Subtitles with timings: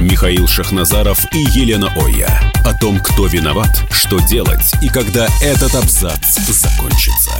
[0.00, 2.52] Михаил Шахназаров и Елена Оя.
[2.64, 7.32] О том, кто виноват, что делать и когда этот абзац закончится.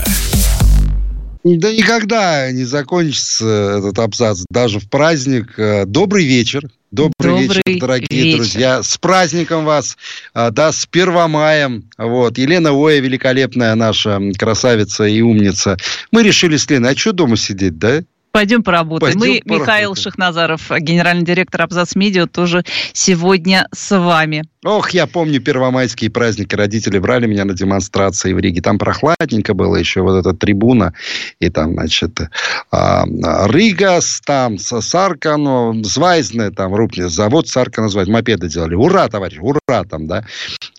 [1.45, 5.57] Да никогда не закончится этот абзац, даже в праздник.
[5.57, 6.69] Э, добрый вечер.
[6.91, 8.37] Добрый, Добрый вечер, дорогие вечер.
[8.39, 8.83] друзья.
[8.83, 9.97] С праздником вас,
[10.35, 11.85] а, да, с Первомаем.
[11.97, 12.39] Вот.
[12.39, 15.77] Елена Оя, великолепная наша красавица и умница.
[16.11, 18.03] Мы решили с Леной, а что дома сидеть, да?
[18.33, 19.15] Пойдем поработаем.
[19.15, 19.61] Пойдем Мы, поработаем.
[19.63, 24.45] Михаил Шахназаров, генеральный директор Абзац Медиа, тоже сегодня с вами.
[24.65, 26.57] Ох, я помню первомайские праздники.
[26.57, 28.61] Родители брали меня на демонстрации в Риге.
[28.61, 30.95] Там прохладненько было еще, вот эта трибуна.
[31.39, 32.19] И там, значит,
[32.73, 33.05] а,
[33.47, 38.75] Ригас, там, Саркано, Звайзне, там, Рупни, завод Саркано, Звайзне, мопеды делали.
[38.75, 40.25] Ура, товарищ, ура, там, да.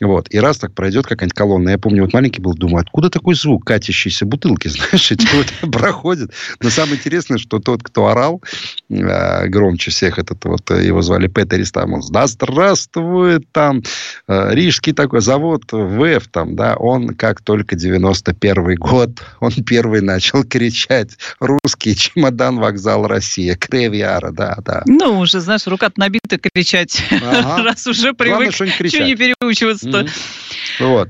[0.01, 0.27] Вот.
[0.29, 1.69] И раз так пройдет какая-нибудь колонна.
[1.69, 6.31] Я помню, вот маленький был, думаю, откуда такой звук катящейся бутылки, знаешь, эти вот проходят.
[6.61, 8.41] Но самое интересное, что тот, кто орал
[8.89, 13.83] э, громче всех, этот вот, его звали Петерис, там, да здравствует, там, там
[14.27, 20.43] э, Рижский такой завод ВЭФ, там, да, он как только 91 год, он первый начал
[20.43, 24.83] кричать русский чемодан, вокзал Россия, Кревиара, да, да.
[24.85, 27.63] Ну, уже, знаешь, рука набита кричать, ага.
[27.63, 30.01] раз уже привык, что не переучиваться-то.
[30.01, 30.87] Mm-hmm.
[30.87, 31.09] Вот.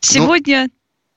[0.00, 0.68] Сегодня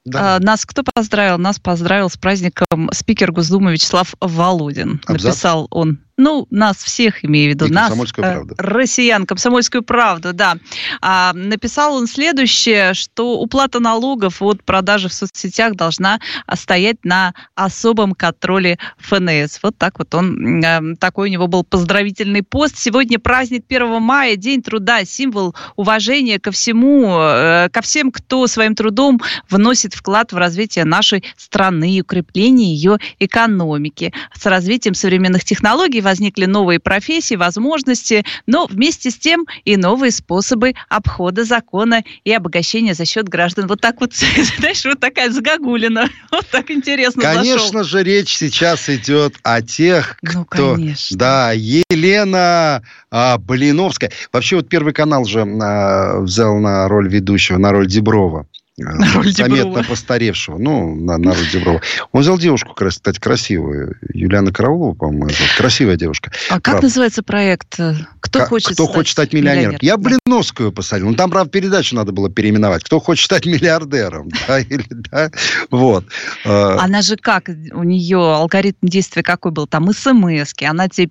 [0.06, 0.36] ну, да.
[0.36, 1.40] А, нас кто поздравил?
[1.40, 5.02] Нас поздравил с праздником спикер Госдумы Вячеслав Володин.
[5.08, 5.24] Абзац?
[5.24, 10.56] Написал он ну, нас всех, имею в виду, нас, э, россиян, комсомольскую правду, да.
[11.02, 16.20] А, написал он следующее, что уплата налогов от продажи в соцсетях должна
[16.54, 19.60] стоять на особом контроле ФНС.
[19.62, 22.78] Вот так вот он, э, такой у него был поздравительный пост.
[22.78, 28.74] Сегодня праздник 1 мая, День труда, символ уважения ко всему, э, ко всем, кто своим
[28.74, 34.14] трудом вносит вклад в развитие нашей страны и укрепление ее экономики.
[34.34, 40.74] С развитием современных технологий возникли новые профессии, возможности, но вместе с тем и новые способы
[40.88, 43.68] обхода закона и обогащения за счет граждан.
[43.68, 44.14] Вот так вот,
[44.60, 46.10] знаешь, вот такая загогулина.
[46.32, 47.84] Вот так интересно Конечно зашел.
[47.84, 50.76] же, речь сейчас идет о тех, ну, кто...
[50.76, 51.18] Конечно.
[51.18, 54.12] Да, Елена а, Блиновская.
[54.32, 58.48] Вообще вот Первый канал же а, взял на роль ведущего, на роль Деброва.
[58.78, 60.58] Роль заметно постаревшего.
[60.58, 61.82] Ну, на, на Деброва.
[62.12, 63.98] Он взял девушку, кстати, красивую.
[64.14, 65.30] Юлиана Караулова, по-моему.
[65.58, 66.32] Красивая девушка.
[66.50, 67.80] А как называется проект?
[68.20, 69.78] Кто как, хочет Кто стать хочет стать миллионером?
[69.82, 70.10] Я да.
[70.26, 71.08] Блиновскую посадил.
[71.08, 72.84] Ну, там, правда, передачу надо было переименовать.
[72.84, 74.30] Кто хочет стать миллиардером?
[74.48, 75.32] Да, или, да?
[75.72, 76.06] Вот.
[76.46, 77.50] А, Она же как?
[77.72, 79.66] У нее алгоритм действия какой был?
[79.66, 81.10] Там смс Она тебе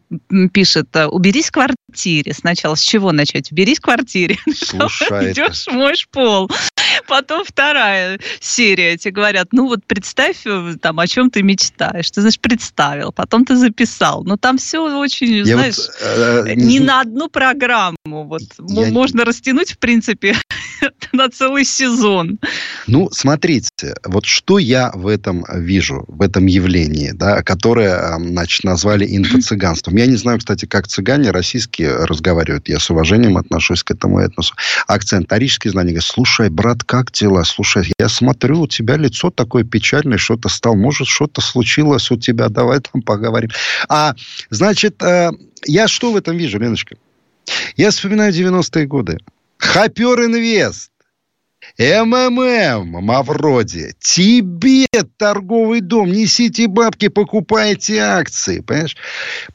[0.52, 2.34] пишет, уберись в квартире.
[2.34, 3.50] Сначала с чего начать?
[3.50, 4.38] Уберись в квартире.
[4.54, 6.50] Слушай, Идешь, моешь пол.
[7.08, 8.96] Потом вторая серия.
[8.96, 12.10] Тебе говорят, ну вот представь, э, там, о чем ты мечтаешь.
[12.10, 14.24] Ты, знаешь, представил, потом ты записал.
[14.24, 17.96] Но там все очень, я знаешь, вот, э, не, не на одну программу.
[18.04, 18.90] Вот я...
[18.90, 20.36] можно растянуть, в принципе,
[21.12, 22.40] на целый сезон.
[22.88, 29.06] Ну, смотрите, вот что я в этом вижу, в этом явлении, да, которое, значит, назвали
[29.06, 29.96] инфо-цыганством.
[29.96, 32.68] Я не знаю, кстати, как цыгане российские разговаривают.
[32.68, 34.54] Я с уважением отношусь к этому этносу.
[34.88, 35.92] Акцент арийский знание.
[35.92, 37.43] Говорит, слушай, брат, как дела?
[37.44, 40.74] Слушай, я смотрю, у тебя лицо такое печальное, что-то стал.
[40.76, 42.48] Может, что-то случилось у тебя?
[42.48, 43.50] Давай там поговорим.
[43.88, 44.14] А,
[44.50, 45.30] значит, э,
[45.66, 46.96] я что в этом вижу, Леночка?
[47.76, 49.18] Я вспоминаю 90-е годы.
[49.58, 50.90] Хопер Инвест.
[51.78, 58.96] МММ, Мавроди, тебе торговый дом, несите бабки, покупайте акции, понимаешь?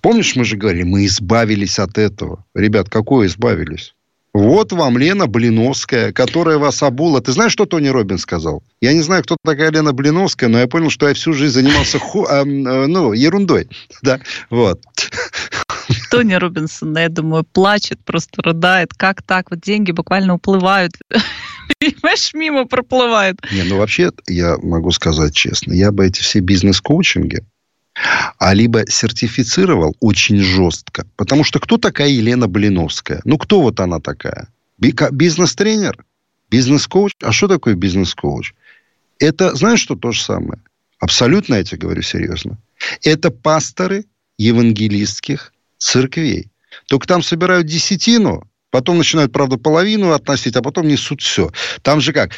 [0.01, 2.45] Помнишь, мы же говорили, мы избавились от этого.
[2.55, 3.93] Ребят, какое избавились?
[4.33, 7.19] Вот вам Лена Блиновская, которая вас обула.
[7.21, 8.63] Ты знаешь, что Тони Робин сказал?
[8.79, 11.97] Я не знаю, кто такая Лена Блиновская, но я понял, что я всю жизнь занимался
[11.97, 13.67] ху, э, э, ну, ерундой.
[14.01, 14.81] Да, вот.
[16.11, 18.93] Тони Робинсон, я думаю, плачет, просто рыдает.
[18.93, 19.49] Как так?
[19.49, 20.93] Вот деньги буквально уплывают.
[21.79, 23.39] Понимаешь, мимо проплывают.
[23.51, 27.43] Не, ну вообще, я могу сказать честно, я бы эти все бизнес-коучинги,
[28.37, 31.05] а либо сертифицировал очень жестко.
[31.15, 33.21] Потому что кто такая Елена Блиновская?
[33.25, 34.47] Ну, кто вот она такая?
[34.77, 36.05] Бизнес-тренер?
[36.49, 37.13] Бизнес-коуч?
[37.21, 38.53] А что такое бизнес-коуч?
[39.19, 40.61] Это, знаешь, что то же самое?
[40.99, 42.57] Абсолютно я тебе говорю серьезно.
[43.03, 44.05] Это пасторы
[44.37, 46.49] евангелистских церквей.
[46.87, 51.51] Только там собирают десятину, потом начинают, правда, половину относить, а потом несут все.
[51.81, 52.31] Там же как?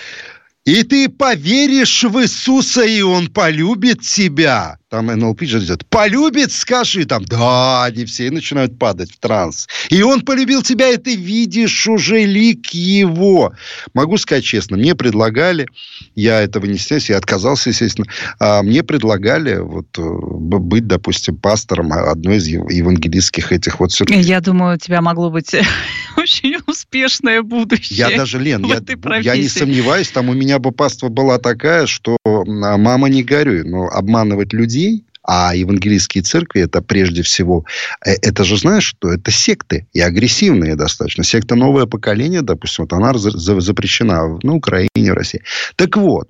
[0.63, 7.05] И ты поверишь в Иисуса, и Он полюбит тебя там НЛП же идет, полюбит, скажи,
[7.05, 9.69] там, да, они все и начинают падать в транс.
[9.89, 13.53] И он полюбил тебя, и ты видишь уже лик его.
[13.93, 15.65] Могу сказать честно, мне предлагали,
[16.13, 21.93] я этого не стесняюсь, я отказался, естественно, а мне предлагали вот э, быть, допустим, пастором
[21.93, 24.21] одной из евангелистских этих вот церквей.
[24.21, 25.55] Я думаю, у тебя могло быть
[26.17, 27.97] очень успешное будущее.
[27.97, 28.81] Я даже, Лен, я,
[29.19, 33.87] я не сомневаюсь, там у меня бы паства была такая, что мама не горюй, но
[33.87, 37.65] обманывать людей а евангелийские церкви это прежде всего,
[38.05, 41.23] э, это же знаешь, что это секты и агрессивные достаточно.
[41.23, 45.43] Секта новое поколение, допустим, вот она запрещена на Украине, в России.
[45.75, 46.27] Так вот,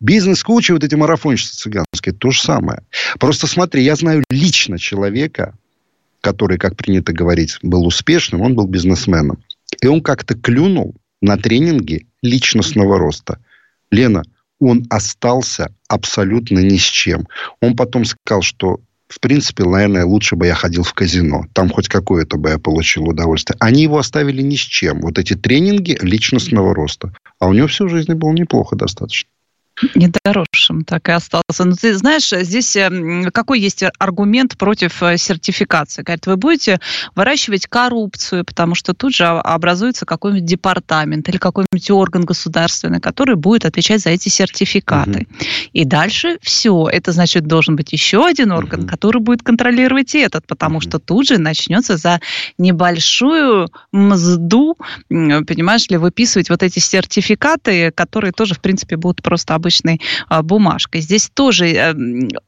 [0.00, 2.82] бизнес-коучи, вот эти марафонщицы цыганские, то же самое.
[3.18, 5.54] Просто смотри, я знаю лично человека,
[6.20, 9.42] который, как принято говорить, был успешным, он был бизнесменом.
[9.80, 13.38] И он как-то клюнул на тренинги личностного роста.
[13.94, 14.22] Лена,
[14.60, 17.26] он остался абсолютно ни с чем.
[17.60, 21.44] Он потом сказал, что в принципе, наверное, лучше бы я ходил в казино.
[21.52, 23.56] Там хоть какое-то бы я получил удовольствие.
[23.60, 25.02] Они его оставили ни с чем.
[25.02, 27.12] Вот эти тренинги личностного роста.
[27.38, 29.28] А у него всю жизнь было неплохо достаточно
[29.94, 31.64] недоросшим так и остался.
[31.64, 36.02] Но ты знаешь, здесь эм, какой есть аргумент против э, сертификации?
[36.02, 36.80] Говорят, вы будете
[37.14, 43.64] выращивать коррупцию, потому что тут же образуется какой-нибудь департамент или какой-нибудь орган государственный, который будет
[43.64, 45.26] отвечать за эти сертификаты.
[45.30, 45.46] Угу.
[45.72, 46.88] И дальше все.
[46.90, 48.88] Это значит, должен быть еще один орган, угу.
[48.88, 52.20] который будет контролировать этот, потому что тут же начнется за
[52.58, 54.76] небольшую мзду,
[55.08, 61.00] понимаешь ли, выписывать вот эти сертификаты, которые тоже, в принципе, будут просто обычной а, бумажкой.
[61.00, 61.94] Здесь тоже э,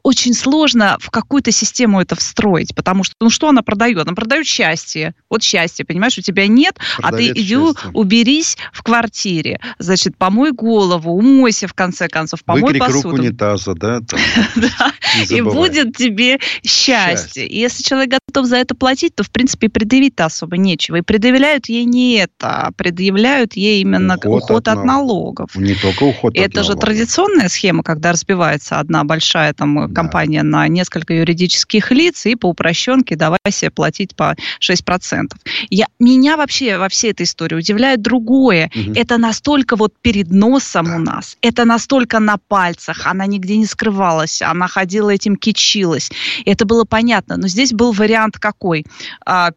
[0.02, 4.06] очень сложно в какую-то систему это встроить, потому что, ну что она продает?
[4.06, 5.14] Она продает счастье.
[5.30, 7.56] Вот счастье, понимаешь, у тебя нет, Продавец а ты иди
[7.94, 13.10] уберись в квартире, значит, помой голову, умойся в конце концов, помой Выкрик посуду.
[13.10, 14.00] руку унитаза, да?
[14.56, 14.92] Да,
[15.30, 17.46] и будет тебе счастье.
[17.48, 20.96] Если человек готов за это платить, то, в принципе, предъявить-то особо нечего.
[20.96, 25.54] И предъявляют ей не это, а предъявляют ей именно уход, от, налогов.
[25.54, 29.94] Не только уход Это же традиционно традиционная схема, когда разбивается одна большая там, да.
[29.94, 35.32] компания на несколько юридических лиц, и по упрощенке давай себе платить по 6%.
[35.70, 38.70] Я, меня вообще во всей этой истории удивляет другое.
[38.74, 38.92] Угу.
[38.94, 40.96] Это настолько вот перед носом да.
[40.96, 46.10] у нас, это настолько на пальцах, она нигде не скрывалась, она ходила этим кичилась.
[46.44, 47.36] Это было понятно.
[47.36, 48.84] Но здесь был вариант какой?
[49.25, 49.50] А,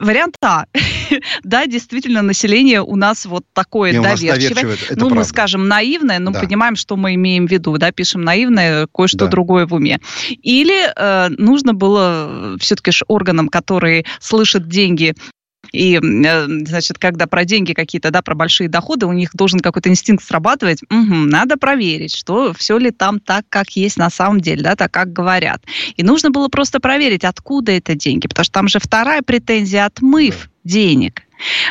[0.00, 0.66] Вариант А.
[1.44, 4.76] да, действительно, население у нас вот такое Не, доверчивое.
[4.90, 5.14] ну, правда.
[5.14, 6.40] мы скажем наивное, но да.
[6.40, 9.28] понимаем, что мы имеем в виду, да, пишем наивное, кое-что да.
[9.28, 10.00] другое в уме.
[10.28, 15.14] Или э, нужно было все-таки органам, которые слышат деньги
[15.74, 19.88] и, э, значит, когда про деньги какие-то, да, про большие доходы, у них должен какой-то
[19.88, 24.62] инстинкт срабатывать, угу, надо проверить, что все ли там так, как есть на самом деле,
[24.62, 25.62] да, так, как говорят.
[25.96, 30.48] И нужно было просто проверить, откуда это деньги, потому что там же вторая претензия отмыв
[30.62, 31.22] денег.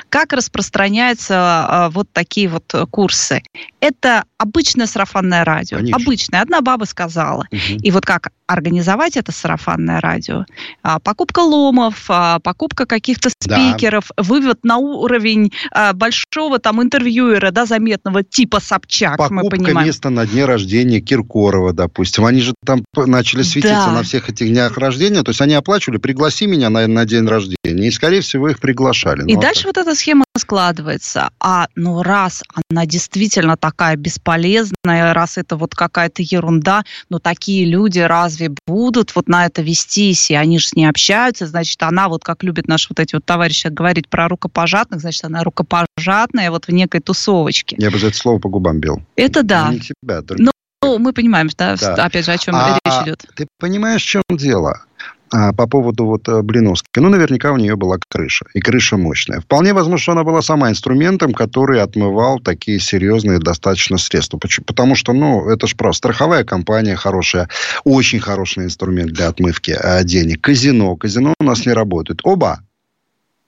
[0.09, 3.41] Как распространяются а, вот такие вот курсы?
[3.79, 5.77] Это обычное сарафанное радио.
[5.77, 5.97] Конечно.
[5.97, 6.41] Обычное.
[6.41, 7.45] Одна баба сказала.
[7.51, 7.79] Угу.
[7.81, 10.45] И вот как организовать это сарафанное радио?
[10.83, 14.23] А, покупка ломов, а, покупка каких-то спикеров, да.
[14.23, 15.51] вывод на уровень
[15.93, 19.87] большого там интервьюера, да, заметного типа Собчак, покупка мы понимаем.
[19.87, 22.25] места на дне рождения Киркорова, допустим.
[22.25, 23.91] Они же там начали светиться да.
[23.91, 25.23] на всех этих днях рождения.
[25.23, 27.87] То есть они оплачивали, пригласи меня на, на день рождения.
[27.87, 29.23] И, скорее всего, их приглашали.
[29.27, 31.29] И ну, дальше вот эта схема складывается.
[31.39, 37.99] А ну раз она действительно такая бесполезная, раз это вот какая-то ерунда, но такие люди
[37.99, 42.23] разве будут вот на это вестись, и они же с ней общаются, значит, она вот
[42.23, 46.69] как любит наши вот эти вот товарищи говорить про рукопожатных, значит, она рукопожатная вот в
[46.69, 47.75] некой тусовочке.
[47.79, 49.01] Я бы за это слово по губам бил.
[49.15, 49.71] Это да.
[49.71, 50.51] Не тебя, но
[50.83, 53.25] ну, мы понимаем, да, да, опять же, о чем а, речь идет.
[53.35, 54.83] Ты понимаешь, в чем дело?
[55.33, 57.01] А, по поводу вот э, Блиновской.
[57.01, 58.45] Ну, наверняка у нее была крыша.
[58.53, 59.41] И крыша мощная.
[59.41, 64.37] Вполне возможно, что она была сама инструментом, который отмывал такие серьезные достаточно средства.
[64.37, 64.65] Почему?
[64.65, 67.49] Потому что, ну, это же просто страховая компания хорошая.
[67.83, 70.41] Очень хороший инструмент для отмывки э, денег.
[70.41, 70.95] Казино.
[70.97, 72.19] Казино у нас не работает.
[72.23, 72.59] Оба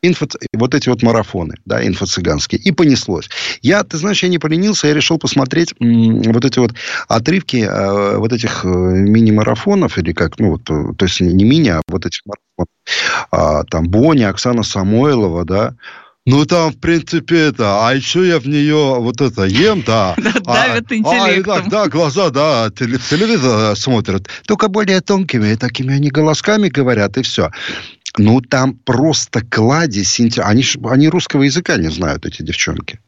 [0.07, 2.57] инфо, вот эти вот марафоны, да, инфо-цыганские.
[2.57, 3.29] И понеслось.
[3.61, 6.73] Я, ты знаешь, я не поленился, я решил посмотреть вот эти вот
[7.07, 11.69] отрывки э, вот этих э, мини-марафонов, или как, ну, вот, э, то есть не мини,
[11.69, 12.69] а вот этих марафонов.
[13.31, 15.75] А, там Бони, Оксана Самойлова, да,
[16.27, 17.87] ну, там, в принципе, это...
[17.87, 20.15] А еще я в нее вот это ем, да.
[20.17, 21.63] Давят а, интеллектом.
[21.67, 24.27] А, да, глаза, да, телевизор смотрят.
[24.47, 27.51] Только более тонкими, такими они голосками говорят, и все.
[28.17, 30.19] Ну, там просто кладезь.
[30.19, 32.99] Они, они русского языка не знают, эти девчонки.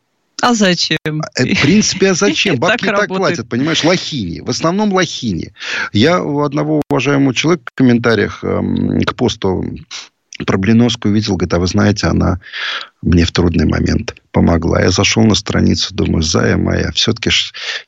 [0.41, 0.97] А зачем?
[1.35, 2.55] Э, в принципе, а зачем?
[2.59, 4.41] Бабки так, так платят, понимаешь, лохини.
[4.41, 5.53] В основном лохини.
[5.93, 9.65] Я у одного уважаемого человека в комментариях эм, к посту
[10.45, 12.39] про Блиновскую видел, говорит, а вы знаете, она
[13.01, 14.81] мне в трудный момент помогла.
[14.81, 17.29] Я зашел на страницу, думаю, зая моя, все-таки,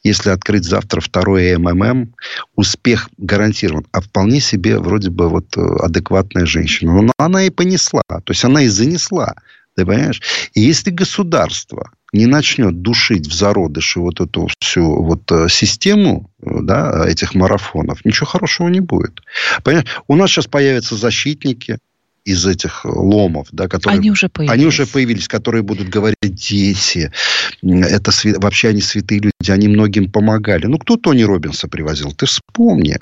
[0.03, 2.13] если открыть завтра второй МММ,
[2.55, 3.85] успех гарантирован.
[3.91, 7.01] А вполне себе вроде бы вот э, адекватная женщина.
[7.01, 8.03] Но она и понесла.
[8.07, 9.35] То есть, она и занесла.
[9.75, 10.21] Ты понимаешь?
[10.53, 16.49] И если государство не начнет душить в зародыше вот эту всю вот э, систему э,
[16.61, 19.21] да, этих марафонов, ничего хорошего не будет.
[19.63, 19.87] Понимаешь?
[20.07, 21.77] У нас сейчас появятся защитники,
[22.25, 23.99] из этих ломов, да, которые...
[23.99, 24.53] Они уже появились.
[24.53, 27.11] Они уже появились, которые будут говорить, дети,
[27.61, 30.65] это вообще они святые люди, они многим помогали.
[30.65, 32.11] Ну, кто Тони Робинса привозил?
[32.11, 32.97] Ты вспомни.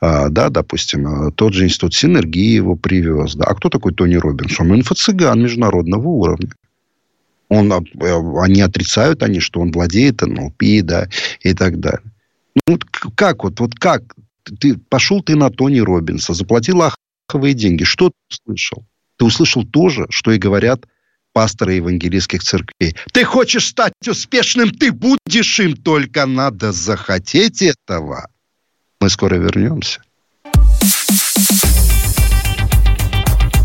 [0.00, 3.34] А, да, допустим, тот же институт синергии его привез.
[3.34, 3.44] Да.
[3.44, 4.58] А кто такой Тони Робинс?
[4.58, 6.50] Он инфо-цыган международного уровня.
[7.48, 7.82] Он, а,
[8.42, 11.08] они отрицают они, что он владеет НЛП, да,
[11.40, 12.02] и так далее.
[12.66, 12.78] Ну,
[13.16, 14.02] как вот, вот как?
[14.60, 17.84] Ты, пошел ты на Тони Робинса, заплатил лоховые деньги.
[17.84, 18.84] Что ты услышал?
[19.16, 20.86] Ты услышал то же, что и говорят
[21.32, 22.96] пасторы евангелийских церквей.
[23.12, 28.28] Ты хочешь стать успешным, ты будешь им, только надо захотеть этого.
[29.00, 30.00] Мы скоро вернемся.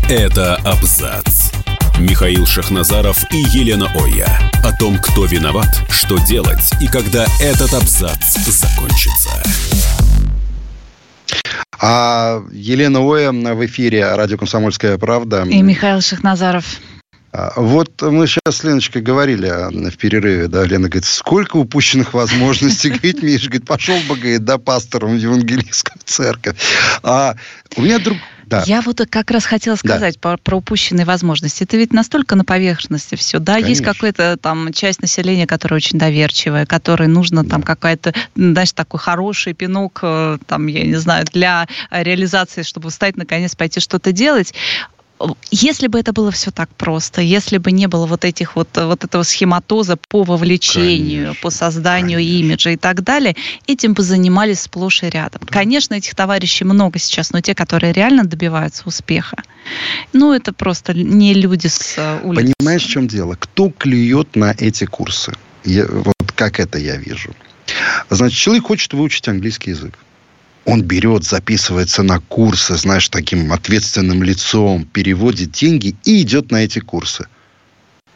[0.08, 1.52] Это абзац.
[2.00, 4.50] Михаил Шахназаров и Елена Оя.
[4.64, 9.99] О том, кто виноват, что делать и когда этот абзац закончится.
[11.80, 15.44] А Елена Оя в эфире «Радио Комсомольская правда».
[15.44, 16.66] И Михаил Шахназаров.
[17.32, 22.12] А, вот мы сейчас с Леночкой говорили а, в перерыве, да, Лена говорит, сколько упущенных
[22.12, 26.56] возможностей, говорит, Миша, говорит, пошел бы, говорит, да, пастором в евангелийскую церковь.
[27.02, 27.36] А
[27.76, 28.18] у меня друг,
[28.50, 28.64] да.
[28.66, 30.20] Я вот как раз хотела сказать да.
[30.20, 31.62] про, про упущенные возможности.
[31.62, 33.54] Это ведь настолько на поверхности все, да?
[33.54, 33.68] Конечно.
[33.68, 37.50] Есть какая-то там часть населения, которая очень доверчивая, которой нужно да.
[37.50, 43.16] там какая-то, знаешь, такой хороший пинок, э, там, я не знаю, для реализации, чтобы встать,
[43.16, 44.52] наконец, пойти что-то делать
[45.50, 49.04] если бы это было все так просто, если бы не было вот этих вот, вот
[49.04, 52.38] этого схематоза по вовлечению, конечно, по созданию конечно.
[52.38, 53.36] имиджа и так далее,
[53.66, 55.42] этим бы занимались сплошь и рядом.
[55.44, 55.52] Да.
[55.52, 59.42] Конечно, этих товарищей много сейчас, но те, которые реально добиваются успеха,
[60.12, 62.54] ну, это просто не люди с э, улицы.
[62.58, 63.36] Понимаешь, в чем дело?
[63.38, 65.32] Кто клюет на эти курсы?
[65.64, 67.34] Я, вот как это я вижу.
[68.08, 69.98] Значит, человек хочет выучить английский язык
[70.70, 76.78] он берет, записывается на курсы, знаешь, таким ответственным лицом, переводит деньги и идет на эти
[76.78, 77.26] курсы.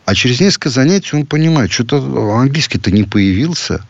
[0.04, 3.84] А через несколько занятий он понимает, что-то английский-то не появился,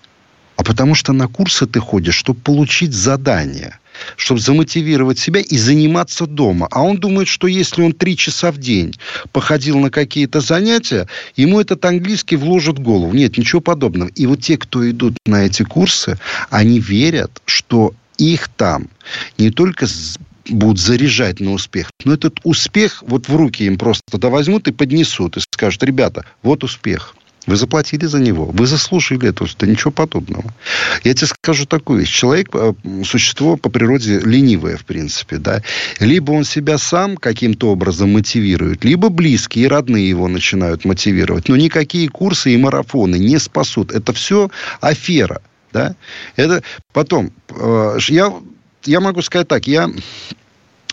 [0.56, 3.78] а потому что на курсы ты ходишь, чтобы получить задание,
[4.16, 6.66] чтобы замотивировать себя и заниматься дома.
[6.70, 8.94] А он думает, что если он три часа в день
[9.32, 11.06] походил на какие-то занятия,
[11.36, 13.12] ему этот английский вложит в голову.
[13.12, 14.08] Нет, ничего подобного.
[14.14, 16.18] И вот те, кто идут на эти курсы,
[16.48, 18.88] они верят, что их там
[19.38, 19.86] не только
[20.48, 24.72] будут заряжать на успех, но этот успех вот в руки им просто тогда возьмут и
[24.72, 27.14] поднесут и скажут, ребята, вот успех.
[27.46, 30.54] Вы заплатили за него, вы заслужили это, да ничего подобного.
[31.02, 32.10] Я тебе скажу такую вещь.
[32.10, 32.72] Человек, э,
[33.04, 35.62] существо по природе ленивое, в принципе, да.
[36.00, 41.48] Либо он себя сам каким-то образом мотивирует, либо близкие и родные его начинают мотивировать.
[41.48, 43.92] Но никакие курсы и марафоны не спасут.
[43.92, 45.42] Это все афера.
[45.74, 45.96] Да?
[46.36, 46.62] Это
[46.92, 48.32] потом, э, я,
[48.84, 49.90] я могу сказать так, я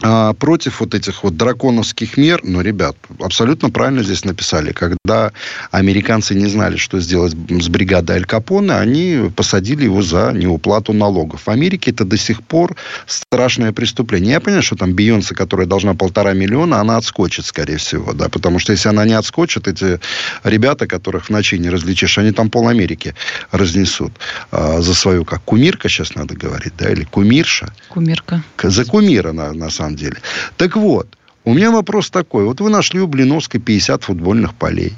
[0.04, 4.72] а, против вот этих вот драконовских мер, ну, ребят, абсолютно правильно здесь написали.
[4.72, 5.32] Когда
[5.70, 11.44] американцы не знали, что сделать с бригадой Аль Капоне, они посадили его за неуплату налогов.
[11.46, 14.32] В Америке это до сих пор страшное преступление.
[14.34, 18.60] Я понимаю, что там Бейонсе, которая должна полтора миллиона, она отскочит, скорее всего, да, потому
[18.60, 20.00] что если она не отскочит, эти
[20.44, 23.14] ребята, которых в ночи не различишь, они там пол Америки
[23.52, 24.14] разнесут
[24.52, 27.74] а, за свою, как кумирка сейчас надо говорить, да, или кумирша.
[27.90, 28.44] Кумирка.
[28.64, 30.18] За кумира, на, на самом самом деле.
[30.58, 31.08] Так вот,
[31.44, 32.46] у меня вопрос такой.
[32.46, 34.94] Вот вы нашли у Блиновской 50 футбольных полей.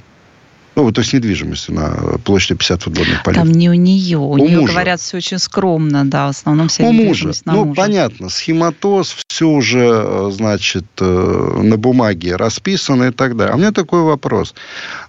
[0.75, 3.37] Ну, то есть недвижимость на площади 50 футбольных полей.
[3.37, 4.17] Там не у нее.
[4.17, 4.73] У, у нее, мужа.
[4.73, 7.31] говорят, все очень скромно, да, в основном вся У мужа.
[7.45, 7.81] На ну, мужа.
[7.81, 13.53] понятно, схематоз, все уже, э, значит, э, на бумаге расписано и так далее.
[13.53, 14.55] А у меня такой вопрос.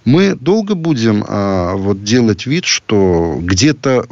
[0.05, 4.05] Мы долго будем а, вот делать вид, что где-то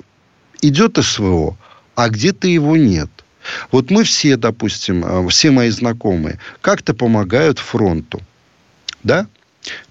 [0.64, 1.56] идет СВО,
[1.94, 3.23] а где-то его нет.
[3.72, 8.22] Вот мы все, допустим, э, все мои знакомые, как-то помогают фронту.
[9.04, 9.28] Да?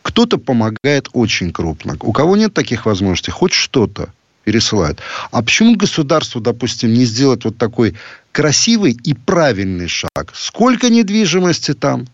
[0.03, 1.97] Кто-то помогает очень крупно.
[2.01, 4.13] У кого нет таких возможностей, хоть что-то
[4.45, 5.01] пересылают.
[5.31, 7.95] А почему государство, допустим, не сделать вот такой
[8.33, 10.33] красивый и правильный шаг?
[10.35, 12.07] Сколько недвижимости там?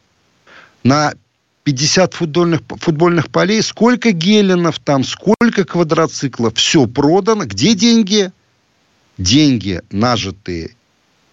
[0.84, 1.14] На
[1.64, 7.44] 50 футбольных, футбольных полей, сколько геленов там, сколько квадроциклов, все продано.
[7.44, 8.30] Где деньги?
[9.18, 10.70] Деньги, нажитые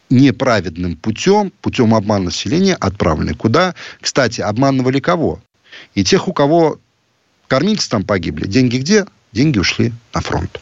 [0.09, 3.75] неправедным путем, путем обмана населения, отправлены куда?
[4.01, 5.39] Кстати, обманывали кого?
[5.93, 6.79] И тех, у кого
[7.47, 8.47] кормильцы там погибли.
[8.47, 9.05] Деньги где?
[9.31, 10.61] Деньги ушли на фронт.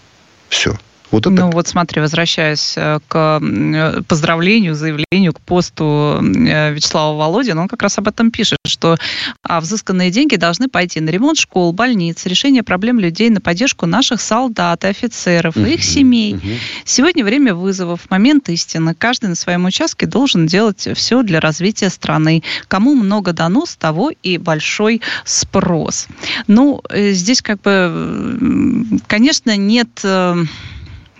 [0.50, 0.78] Все.
[1.14, 1.30] Вот это...
[1.30, 7.68] Ну вот смотри, возвращаясь э, к э, поздравлению, заявлению, к посту э, Вячеслава Володина, он
[7.68, 8.98] как раз об этом пишет, что
[9.44, 14.22] а, взысканные деньги должны пойти на ремонт школ, больниц, решение проблем людей, на поддержку наших
[14.22, 16.40] солдат и офицеров, и их семей.
[16.84, 18.96] Сегодня время вызовов, момент истины.
[18.96, 22.42] Каждый на своем участке должен делать все для развития страны.
[22.68, 26.08] Кому много дано, с того и большой спрос.
[26.48, 30.04] Ну, здесь как бы, конечно, нет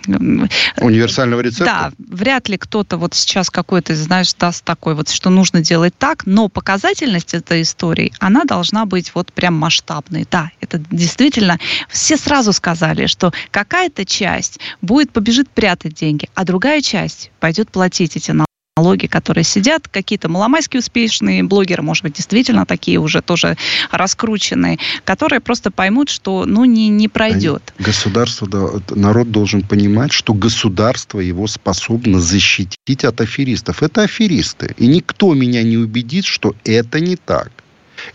[0.06, 1.64] Универсального рецепта?
[1.64, 6.26] Да, вряд ли кто-то вот сейчас какой-то, знаешь, даст такой вот, что нужно делать так,
[6.26, 10.26] но показательность этой истории, она должна быть вот прям масштабной.
[10.30, 11.58] Да, это действительно,
[11.88, 18.16] все сразу сказали, что какая-то часть будет, побежит прятать деньги, а другая часть пойдет платить
[18.16, 23.56] эти налоги налоги, которые сидят, какие-то маломайские успешные блогеры, может быть, действительно такие уже тоже
[23.92, 27.72] раскрученные, которые просто поймут, что ну не, не пройдет.
[27.78, 33.80] Государство, народ должен понимать, что государство его способно защитить от аферистов.
[33.84, 34.74] Это аферисты.
[34.76, 37.52] И никто меня не убедит, что это не так.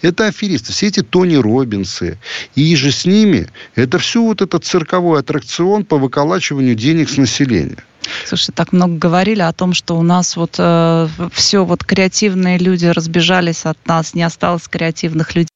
[0.01, 0.71] Это аферисты.
[0.71, 2.17] Все эти Тони Робинсы
[2.55, 7.77] и же с ними, это все вот этот цирковой аттракцион по выколачиванию денег с населения.
[8.25, 12.85] Слушай, так много говорили о том, что у нас вот э, все вот креативные люди
[12.85, 15.49] разбежались от нас, не осталось креативных людей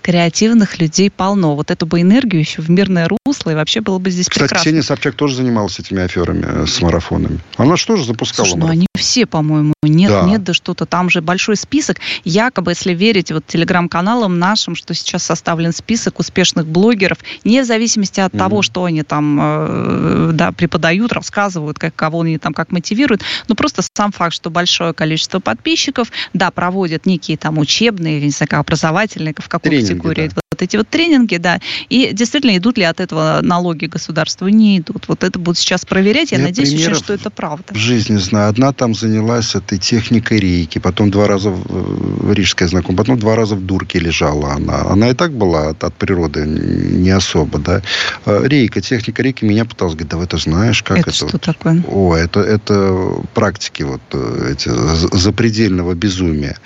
[0.00, 1.54] креативных людей полно.
[1.54, 3.18] Вот эту бы энергию еще в мирное русло,
[3.50, 4.64] и вообще было бы здесь Кстати, прекрасно.
[4.64, 7.40] Ксения Собчак тоже занималась этими аферами э, с марафонами.
[7.56, 9.72] Она что же запускала Слушай, ну они все, по-моему.
[9.82, 10.22] Нет, да.
[10.22, 10.86] нет, да что-то.
[10.86, 11.98] Там же большой список.
[12.24, 18.32] Якобы, если верить вот телеграм-каналам нашим, что сейчас составлен список успешных блогеров, вне зависимости от
[18.32, 18.38] mm-hmm.
[18.38, 23.54] того, что они там э, да, преподают, рассказывают, как, кого они там как мотивируют, но
[23.54, 29.34] просто сам факт, что большое количество подписчиков, да, проводят некие там учебные, не знаю, образовательные,
[29.36, 30.41] в какой тренинги, категории да.
[30.62, 31.60] Вот эти вот тренинги, да.
[31.90, 34.48] И действительно, идут ли от этого налоги государству?
[34.48, 35.08] Не идут.
[35.08, 36.32] Вот это будут сейчас проверять.
[36.32, 37.74] Я, Я надеюсь очень, что это правда.
[37.74, 38.48] В жизни знаю.
[38.48, 43.36] Одна там занялась этой техникой рейки, потом два раза в, в рижская знакомая, потом два
[43.36, 44.82] раза в дурке лежала она.
[44.82, 47.82] Она и так была от, от природы не особо, да.
[48.24, 51.10] А, рейка, техника рейки меня пыталась говорить, да вы это знаешь, как это?
[51.10, 51.42] Это что вот?
[51.42, 51.82] такое?
[51.88, 54.70] О, это, это практики вот э, эти
[55.16, 56.56] запредельного безумия.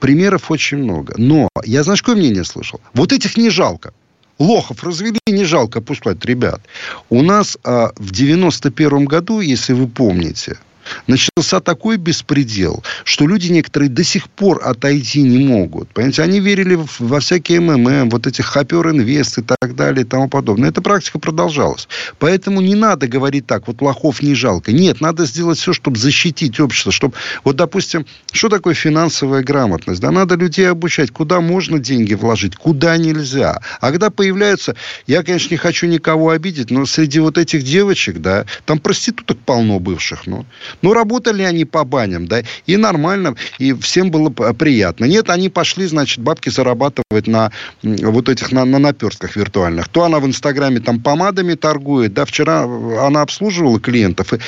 [0.00, 1.14] Примеров очень много.
[1.18, 2.80] Но я, знаешь, какое мнение слышал?
[2.94, 3.92] Вот этих не жалко.
[4.38, 6.60] Лохов развели, не жалко пускать ребят.
[7.08, 10.58] У нас а, в 91 году, если вы помните,
[11.06, 15.88] начался такой беспредел, что люди некоторые до сих пор отойти не могут.
[15.90, 20.28] Понимаете, они верили во всякие МММ, вот этих хапер инвест и так далее и тому
[20.28, 20.70] подобное.
[20.70, 21.88] Эта практика продолжалась.
[22.18, 24.72] Поэтому не надо говорить так, вот лохов не жалко.
[24.72, 30.00] Нет, надо сделать все, чтобы защитить общество, чтобы, вот, допустим, что такое финансовая грамотность?
[30.00, 33.60] Да, надо людей обучать, куда можно деньги вложить, куда нельзя.
[33.80, 38.46] А когда появляются, я, конечно, не хочу никого обидеть, но среди вот этих девочек, да,
[38.64, 40.46] там проституток полно бывших, ну,
[40.82, 45.04] ну, работали они по баням, да, и нормально, и всем было приятно.
[45.04, 49.88] Нет, они пошли, значит, бабки зарабатывать на вот этих, на, на наперстках виртуальных.
[49.88, 54.32] То она в Инстаграме там помадами торгует, да, вчера она обслуживала клиентов.
[54.32, 54.38] И,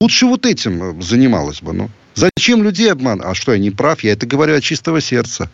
[0.00, 1.90] лучше вот этим занималась бы, ну.
[2.14, 3.20] Зачем людей обман?
[3.22, 4.02] А что, я не прав?
[4.02, 5.50] Я это говорю от чистого сердца.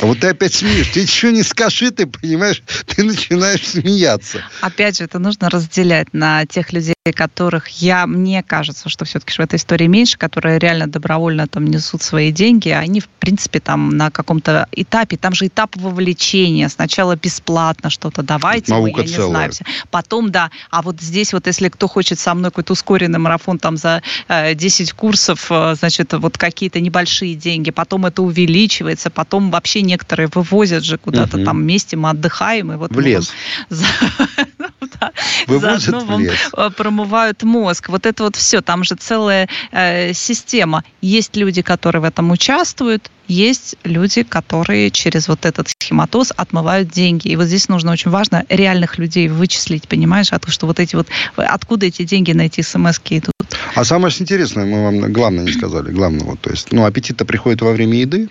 [0.00, 0.88] А вот ты опять смеешь.
[0.88, 4.42] Ты ничего не скажи, ты понимаешь, ты начинаешь смеяться.
[4.60, 9.40] Опять же, это нужно разделять на тех людей, которых я, мне кажется, что все-таки в
[9.40, 14.10] этой истории меньше, которые реально добровольно там несут свои деньги, они, в принципе, там на
[14.10, 19.06] каком-то этапе, там же этап вовлечения, сначала бесплатно что-то давайте, мы, я целая.
[19.06, 19.52] не знаю,
[19.90, 23.76] потом, да, а вот здесь вот, если кто хочет со мной какой-то ускоренный марафон там
[23.76, 29.75] за э, 10 курсов, э, значит, вот какие-то небольшие деньги, потом это увеличивается, потом вообще
[29.82, 31.44] некоторые вывозят же куда-то угу.
[31.44, 32.72] там вместе, мы отдыхаем.
[32.72, 33.32] И вот в лес.
[35.46, 36.50] Вывозят в лес.
[36.56, 37.88] Э, промывают мозг.
[37.88, 38.60] Вот это вот все.
[38.60, 40.84] Там же целая э, система.
[41.00, 47.28] Есть люди, которые в этом участвуют, есть люди, которые через вот этот схематоз отмывают деньги.
[47.28, 50.96] И вот здесь нужно очень важно реальных людей вычислить, понимаешь, а то, что вот эти
[50.96, 53.34] вот, откуда эти деньги на эти смс идут.
[53.74, 57.72] А самое интересное, мы вам главное не сказали, главного, то есть, ну, аппетит-то приходит во
[57.72, 58.28] время еды,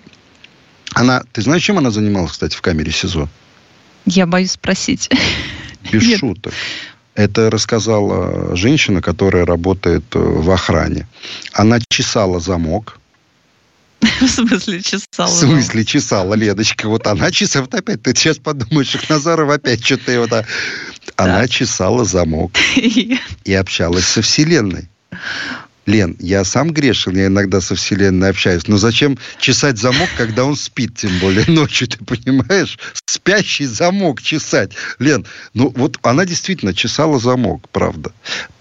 [0.96, 3.28] она, ты знаешь, чем она занималась, кстати, в камере СИЗО?
[4.06, 5.10] Я боюсь спросить.
[5.92, 6.20] Без Нет.
[6.20, 6.54] шуток.
[7.14, 11.06] Это рассказала женщина, которая работает э, в охране.
[11.52, 12.98] Она чесала замок,
[14.20, 15.26] В смысле чесала?
[15.26, 16.88] В смысле чесала, Ледочка.
[16.88, 17.66] Вот она чесала.
[17.70, 20.46] опять, ты сейчас подумаешь, Шахназаров опять что-то вот...
[21.16, 24.88] Она чесала замок и общалась со Вселенной.
[25.86, 28.66] Лен, я сам грешен, я иногда со Вселенной общаюсь.
[28.66, 32.78] Но зачем чесать замок, когда он спит, тем более ночью, ты понимаешь?
[33.06, 34.72] Спящий замок чесать.
[34.98, 38.12] Лен, ну вот она действительно чесала замок, правда.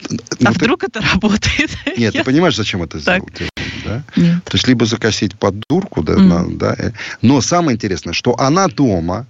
[0.08, 0.88] А ну, вдруг ты...
[0.88, 1.72] это работает?
[1.98, 2.22] Нет, я...
[2.22, 3.52] ты понимаешь, зачем это сделать?
[3.84, 4.04] Да?
[4.16, 4.44] Нет.
[4.46, 6.58] То есть либо закосить под дурку, да, mm.
[6.58, 6.76] да.
[6.78, 6.92] Э.
[7.22, 9.26] Но самое интересное, что она дома,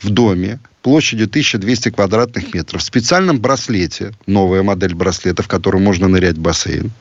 [0.00, 6.08] в доме, площадью 1200 квадратных метров, в специальном браслете, новая модель браслета, в котором можно
[6.08, 6.92] нырять в бассейн,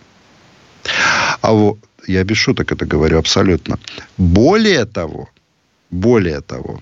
[1.41, 3.79] а вот, я без шуток это говорю абсолютно.
[4.17, 5.29] Более того,
[5.91, 6.81] более того,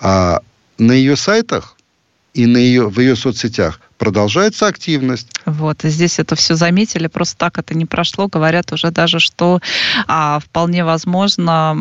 [0.00, 0.40] а,
[0.78, 1.76] на ее сайтах
[2.34, 5.28] и на ее, в ее соцсетях продолжается активность.
[5.46, 8.28] Вот, и здесь это все заметили, просто так это не прошло.
[8.28, 9.60] Говорят уже даже, что
[10.06, 11.74] а, вполне возможно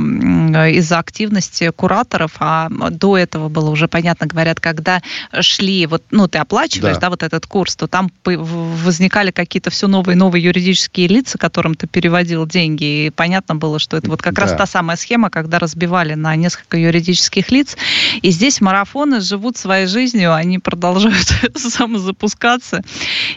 [0.71, 5.01] из-за активности кураторов, а до этого было уже понятно, говорят, когда
[5.39, 9.87] шли, вот, ну, ты оплачиваешь, да, да вот этот курс, то там возникали какие-то все
[9.87, 14.35] новые новые юридические лица, которым ты переводил деньги, и понятно было, что это вот как
[14.35, 14.43] да.
[14.43, 17.75] раз та самая схема, когда разбивали на несколько юридических лиц,
[18.21, 22.81] и здесь марафоны живут своей жизнью, они продолжают самозапускаться запускаться.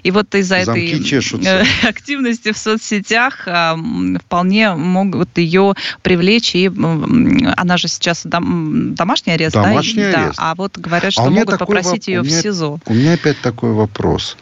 [0.03, 1.65] И вот из-за этой чешутся.
[1.65, 3.77] Э, активности в соцсетях а,
[4.25, 6.55] вполне могут ее привлечь.
[6.55, 10.25] И она же сейчас дом, домашний арест, домашний да?
[10.25, 10.37] арест.
[10.37, 12.81] Да, а вот говорят, что а могут попросить ее меня, в СИЗО.
[12.87, 14.37] У меня опять такой вопрос.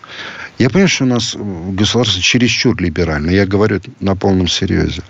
[0.59, 3.31] Я понимаю, что у нас государство чересчур либерально.
[3.31, 5.03] Я говорю на полном серьезе.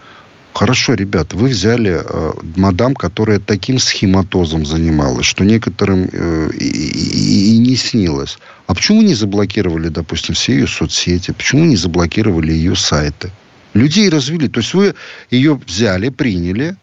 [0.54, 7.54] Хорошо, ребят, вы взяли э, мадам, которая таким схематозом занималась, что некоторым э, и, и,
[7.54, 8.38] и не снилось.
[8.68, 11.32] А почему не заблокировали, допустим, все ее соцсети?
[11.32, 13.32] Почему не заблокировали ее сайты?
[13.74, 14.48] Людей развели.
[14.48, 14.94] То есть вы
[15.28, 16.76] ее взяли, приняли,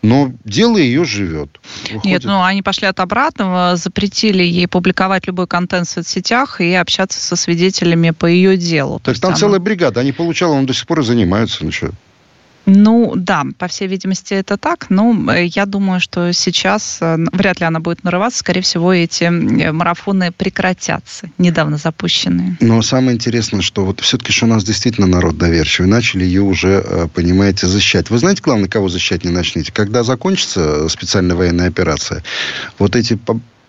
[0.00, 1.58] но дело ее живет.
[1.90, 2.04] Выходит.
[2.04, 7.18] Нет, ну они пошли от обратного, запретили ей публиковать любой контент в соцсетях и общаться
[7.20, 9.00] со свидетелями по ее делу.
[9.02, 9.36] Так там она...
[9.36, 11.64] целая бригада, они получали, он до сих пор и занимаются.
[11.64, 11.90] Ну что?
[12.70, 17.60] Ну да, по всей видимости это так, но э, я думаю, что сейчас э, вряд
[17.60, 22.58] ли она будет нарываться, скорее всего эти э, марафоны прекратятся, недавно запущенные.
[22.60, 27.08] Но самое интересное, что вот все-таки что у нас действительно народ доверчивый, начали ее уже,
[27.14, 28.10] понимаете, защищать.
[28.10, 29.72] Вы знаете, главное, кого защищать не начнете?
[29.72, 32.22] Когда закончится специальная военная операция,
[32.78, 33.18] вот эти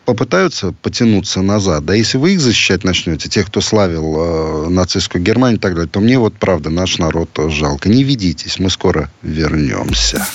[0.10, 5.60] попытаются потянуться назад, да если вы их защищать начнете, тех, кто славил э, нацистскую Германию
[5.60, 7.90] и так далее, то мне вот правда наш народ жалко.
[7.90, 10.26] Не ведитесь, мы скоро вернемся.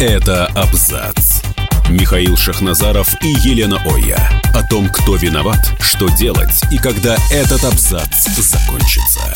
[0.00, 1.42] Это абзац.
[1.88, 4.42] Михаил Шахназаров и Елена Оя.
[4.52, 9.32] О том, кто виноват, что делать и когда этот абзац закончится.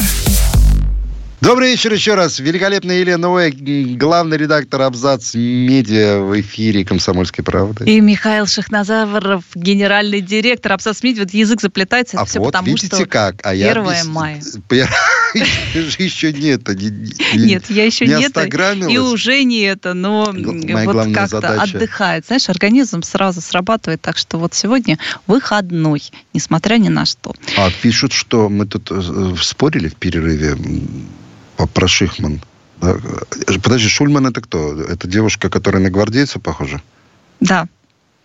[1.44, 2.38] Добрый вечер еще раз.
[2.38, 7.84] Великолепная Елена Ой, главный редактор Абзац Медиа в эфире «Комсомольской правды».
[7.84, 11.24] И Михаил Шахназаров, генеральный директор Абзац Медиа.
[11.24, 13.44] Вот язык заплетается, а все вот, потому, видите что как?
[13.44, 14.40] А 1 я мая.
[15.34, 16.74] Еще не это.
[16.74, 18.44] Нет, я еще не это.
[18.88, 22.24] И уже не это, но вот как-то отдыхает.
[22.26, 26.02] Знаешь, организм сразу срабатывает, так что вот сегодня выходной,
[26.32, 27.34] несмотря ни на что.
[27.58, 30.56] А пишут, что мы тут э, спорили в перерыве
[31.72, 32.40] про Шихман.
[32.80, 34.80] Подожди, Шульман это кто?
[34.80, 36.80] Это девушка, которая на гвардейца похожа?
[37.40, 37.68] Да.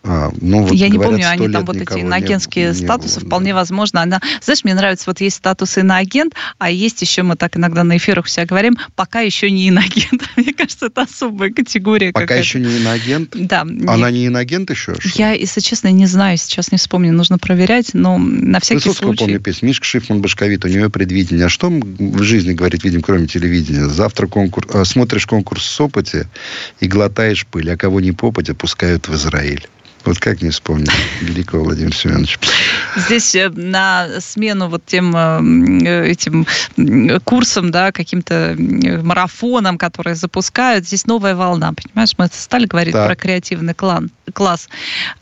[0.02, 3.52] А, ну, вот Я не помню, они там вот эти иноагентские не, статусы, не вполне
[3.52, 3.58] да.
[3.58, 4.00] возможно.
[4.00, 7.98] Она, знаешь, мне нравится, вот есть статус иноагент, а есть еще, мы так иногда на
[7.98, 10.22] эфирах все говорим, пока еще не иноагент.
[10.36, 12.12] Мне кажется, это особая категория.
[12.12, 13.30] Пока еще не иноагент?
[13.34, 13.60] Да.
[13.60, 14.94] Она не иноагент еще?
[14.98, 15.18] Что?
[15.18, 19.24] Я, если честно, не знаю, сейчас не вспомню, нужно проверять, но на всякий Высоцкого случай...
[19.24, 19.68] помню песню.
[19.68, 21.46] Мишка Шифман Башковит, у нее предвидение.
[21.46, 23.86] А что в жизни, говорит, видим, кроме телевидения?
[23.86, 26.26] Завтра конкурс, э, смотришь конкурс с опыте
[26.80, 29.68] и глотаешь пыль, а кого не попадя, пускают в Израиль.
[30.04, 32.38] Вот как не вспомнить великого Владимира Семеновича.
[32.96, 36.46] Здесь э, на смену вот тем э, этим
[37.24, 38.56] курсам, да, каким-то
[39.02, 42.14] марафонам, которые запускают, здесь новая волна, понимаешь?
[42.16, 43.06] Мы стали говорить так.
[43.08, 44.68] про креативный клан, класс.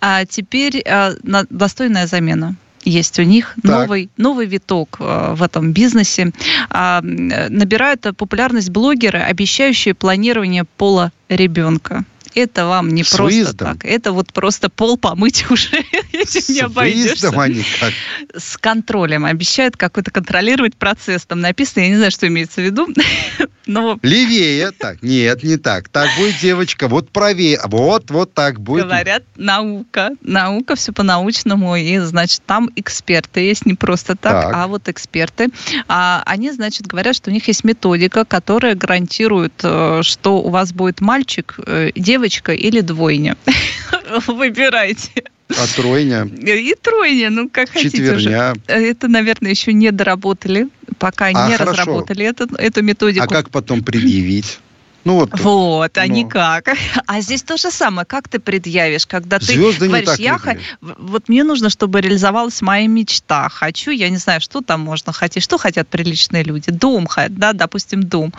[0.01, 1.15] А теперь а,
[1.51, 6.33] достойная замена есть у них новый, новый виток э, в этом бизнесе.
[6.71, 12.05] Набирают популярность блогеры, обещающие планирование пола ребенка.
[12.35, 13.77] Это вам не с просто выездом?
[13.77, 13.85] так.
[13.85, 17.31] Это вот просто пол помыть уже этим не обойдешься.
[17.31, 17.93] они как?
[18.37, 19.25] С контролем.
[19.25, 21.25] Обещают какой-то контролировать процесс.
[21.27, 22.89] Там написано, я не знаю, что имеется в виду.
[23.67, 23.99] Но...
[24.03, 24.71] Левее.
[24.73, 25.89] Так, нет, не так.
[25.89, 26.89] Так будет, девочка.
[26.89, 27.61] Вот правее.
[27.65, 28.87] Вот, вот так будет.
[28.87, 30.11] Говорят, наука.
[30.23, 31.77] Наука, все по-научному.
[31.77, 34.55] И, значит, там эксперты есть не просто так, так.
[34.55, 35.49] а вот эксперты.
[35.87, 40.73] А, они, значит, говорят, что у них есть методика, которая гарантирует, э, что у вас
[40.73, 41.91] будет мальчик, э,
[42.29, 43.37] девочка или двойня.
[44.27, 45.25] Выбирайте.
[45.49, 46.27] А тройня?
[46.27, 47.91] И тройня, ну как Четверня.
[47.91, 48.55] хотите уже.
[48.67, 51.73] Это, наверное, еще не доработали, пока а, не хорошо.
[51.73, 53.25] разработали эту, эту методику.
[53.25, 54.61] А как потом предъявить?
[55.05, 56.15] Ну, вот, вот а ну.
[56.15, 56.69] никак.
[57.07, 58.05] А здесь то же самое.
[58.05, 60.57] Как ты предъявишь, когда Звезды ты говоришь, я х...
[60.81, 63.49] вот мне нужно, чтобы реализовалась моя мечта.
[63.49, 65.43] Хочу, я не знаю, что там можно хотеть.
[65.43, 66.71] Что хотят приличные люди?
[66.71, 68.33] Дом да, допустим, дом.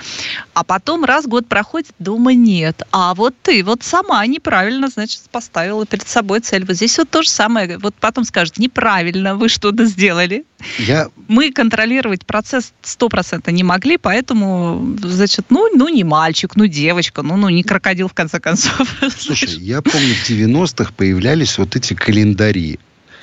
[0.53, 2.83] А потом раз год проходит, дома нет.
[2.91, 6.65] А вот ты вот сама неправильно, значит, поставила перед собой цель.
[6.65, 7.77] Вот здесь вот то же самое.
[7.77, 10.45] Вот потом скажут, неправильно, вы что-то сделали.
[10.77, 11.09] Я...
[11.27, 17.37] Мы контролировать процесс 100% не могли, поэтому, значит, ну, ну не мальчик, ну девочка, ну,
[17.37, 18.95] ну не крокодил в конце концов.
[19.17, 22.79] Слушай, я помню, в 90-х появлялись вот эти календари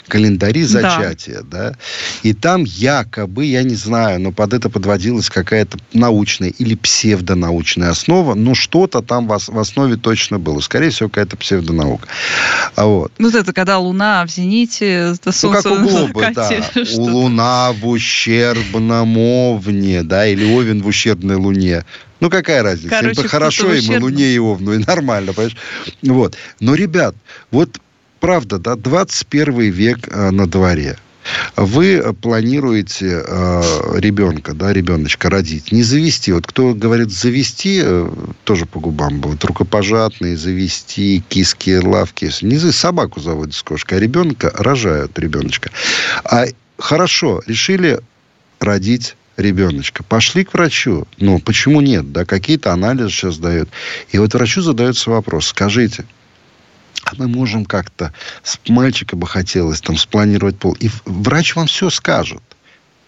[0.09, 1.71] календари зачатия, да.
[1.71, 1.77] да,
[2.23, 8.35] и там якобы, я не знаю, но под это подводилась какая-то научная или псевдонаучная основа,
[8.35, 10.61] но что-то там в, основе точно было.
[10.61, 12.09] Скорее всего, какая-то псевдонаука.
[12.75, 13.13] А вот.
[13.19, 16.51] Ну, это когда Луна в зените, это солнце ну, как у Глоба, да.
[16.97, 21.85] У Луна в ущербном овне, да, или Овен в ущербной Луне.
[22.21, 22.89] Ну, какая разница?
[22.89, 25.57] Короче, хорошо, и Луне, и Овну, и нормально, понимаешь?
[26.03, 26.37] Вот.
[26.61, 27.15] Но, ребят,
[27.51, 27.79] вот
[28.27, 30.99] правда, да, 21 век э, на дворе.
[31.55, 33.63] Вы планируете э,
[33.99, 36.33] ребенка, да, ребеночка родить, не завести.
[36.33, 38.11] Вот кто говорит завести, э,
[38.43, 42.29] тоже по губам будет, рукопожатные, завести, киски, лавки.
[42.43, 45.71] Не за собаку заводят с кошкой, а ребенка рожают ребеночка.
[46.25, 46.47] А
[46.79, 48.01] хорошо, решили
[48.59, 50.03] родить ребеночка.
[50.03, 51.07] Пошли к врачу.
[51.19, 52.11] Ну, почему нет?
[52.11, 53.69] Да, какие-то анализы сейчас дают.
[54.11, 55.47] И вот врачу задается вопрос.
[55.47, 56.05] Скажите,
[57.05, 60.77] а мы можем как-то, с мальчика бы хотелось там спланировать пол.
[60.81, 62.43] И врач вам все скажет.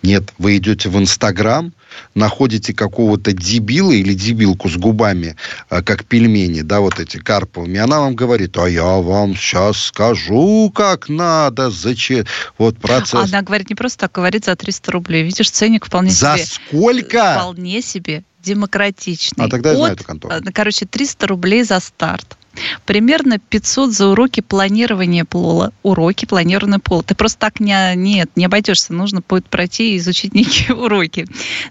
[0.02, 1.72] Нет, вы идете в Инстаграм,
[2.14, 5.34] находите какого-то дебила или дебилку с губами,
[5.70, 10.70] э, как пельмени, да, вот эти карповыми, она вам говорит, а я вам сейчас скажу,
[10.72, 12.26] как надо, зачем,
[12.58, 13.28] вот процесс.
[13.32, 15.24] Она говорит не просто так, говорит за 300 рублей.
[15.24, 16.44] Видишь, ценник вполне за себе...
[16.44, 17.34] За сколько?
[17.40, 19.46] Вполне себе демократичный.
[19.46, 20.34] А тогда я От, знаю эту контору.
[20.34, 22.37] Э, короче, 300 рублей за старт.
[22.86, 25.72] Примерно 500 за уроки планирования пола.
[25.82, 27.02] Уроки планирования пола.
[27.02, 28.92] Ты просто так не, нет, не обойдешься.
[28.92, 31.26] Нужно будет пройти и изучить некие уроки.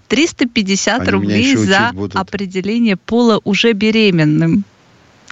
[0.08, 4.64] 350 Они рублей за определение пола уже беременным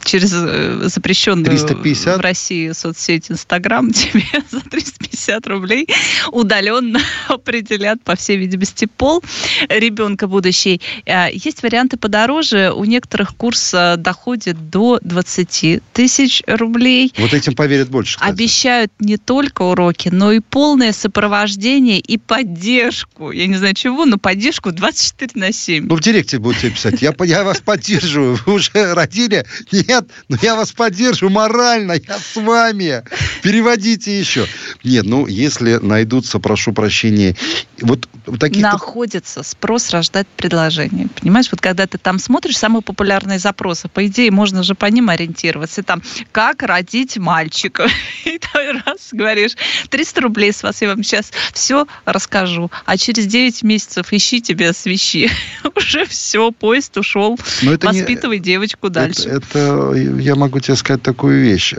[0.07, 2.19] через э, запрещенную 350?
[2.19, 5.89] в России соцсеть Инстаграм тебе за 350 рублей
[6.33, 9.23] удаленно определят, по всей видимости, пол
[9.69, 10.81] ребенка будущей.
[11.07, 12.73] А, есть варианты подороже.
[12.73, 17.13] У некоторых курс э, доходит до 20 тысяч рублей.
[17.19, 18.17] Вот этим поверят больше.
[18.17, 18.31] Кстати.
[18.31, 23.33] Обещают не только уроки, но и полное сопровождение и поддержку.
[23.33, 25.87] Я не знаю чего, но поддержку 24 на 7.
[25.87, 27.03] Ну, в директе будете писать.
[27.03, 28.39] Я, я вас поддерживаю.
[28.47, 29.45] Вы уже родили?
[29.73, 33.03] Нет нет, но я вас поддержу морально, я с вами.
[33.43, 34.47] Переводите еще.
[34.85, 37.37] Нет, ну, если найдутся, прошу прощения,
[37.81, 38.63] вот такие...
[38.63, 41.09] Находится спрос рождать предложение.
[41.21, 45.09] Понимаешь, вот когда ты там смотришь самые популярные запросы, по идее, можно же по ним
[45.09, 45.83] ориентироваться.
[45.83, 47.89] Там, как родить мальчика.
[48.25, 49.53] И ты раз говоришь,
[49.91, 52.71] 300 рублей с вас, я вам сейчас все расскажу.
[52.85, 55.31] А через 9 месяцев ищи тебя свищи.
[55.77, 57.39] Уже все, поезд ушел.
[57.63, 58.45] Воспитывай не...
[58.45, 59.29] девочку дальше.
[59.29, 61.73] Это, это я могу тебе сказать такую вещь.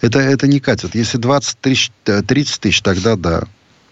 [0.00, 0.94] Это, это не катит.
[0.94, 3.44] Если 20 тысяч, 30 тысяч, тогда да.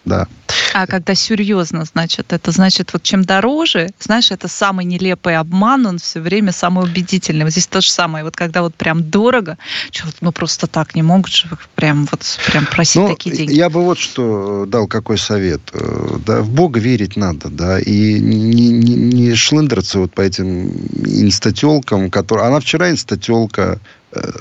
[0.05, 0.27] Да.
[0.73, 5.99] А когда серьезно, значит, это значит, вот чем дороже, знаешь, это самый нелепый обман, он
[5.99, 7.43] все время самый убедительный.
[7.43, 9.57] Вот здесь то же самое, вот когда вот прям дорого,
[9.91, 13.53] что ну просто так не могут же прям вот прям просить ну, такие деньги.
[13.53, 15.61] Я бы вот что дал какой совет.
[15.73, 20.71] Э, да, в Бога верить надо, да, и не, не, не шлындраться вот по этим
[21.05, 22.47] инстателкам, которые...
[22.47, 23.77] Она вчера инстателка, Э,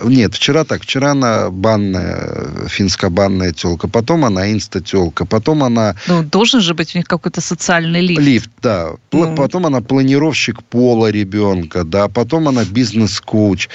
[0.05, 0.83] нет, вчера так.
[0.83, 3.89] Вчера она банная, финско-банная телка.
[3.89, 5.27] Потом она инста-телка.
[5.27, 5.95] Потом она...
[6.07, 8.21] Ну, должен же быть у них какой-то социальный лифт.
[8.21, 8.91] Лифт, да.
[9.13, 9.35] Ну.
[9.37, 12.09] Потом она планировщик пола ребенка, да.
[12.09, 13.69] Потом она бизнес-коуч.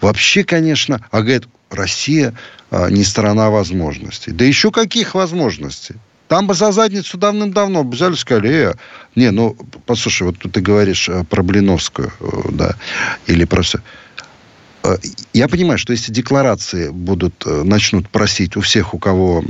[0.00, 1.04] Вообще, конечно...
[1.10, 2.34] А говорит, Россия
[2.70, 4.32] а, не страна возможностей.
[4.32, 5.96] Да еще каких возможностей?
[6.28, 8.74] Там бы за задницу давным-давно взяли, сказали, э,
[9.14, 12.76] не, ну, послушай, вот ты говоришь э, про Блиновскую, э, да,
[13.26, 13.80] или про все.
[15.32, 19.42] Я понимаю, что если декларации будут, начнут просить у всех, у кого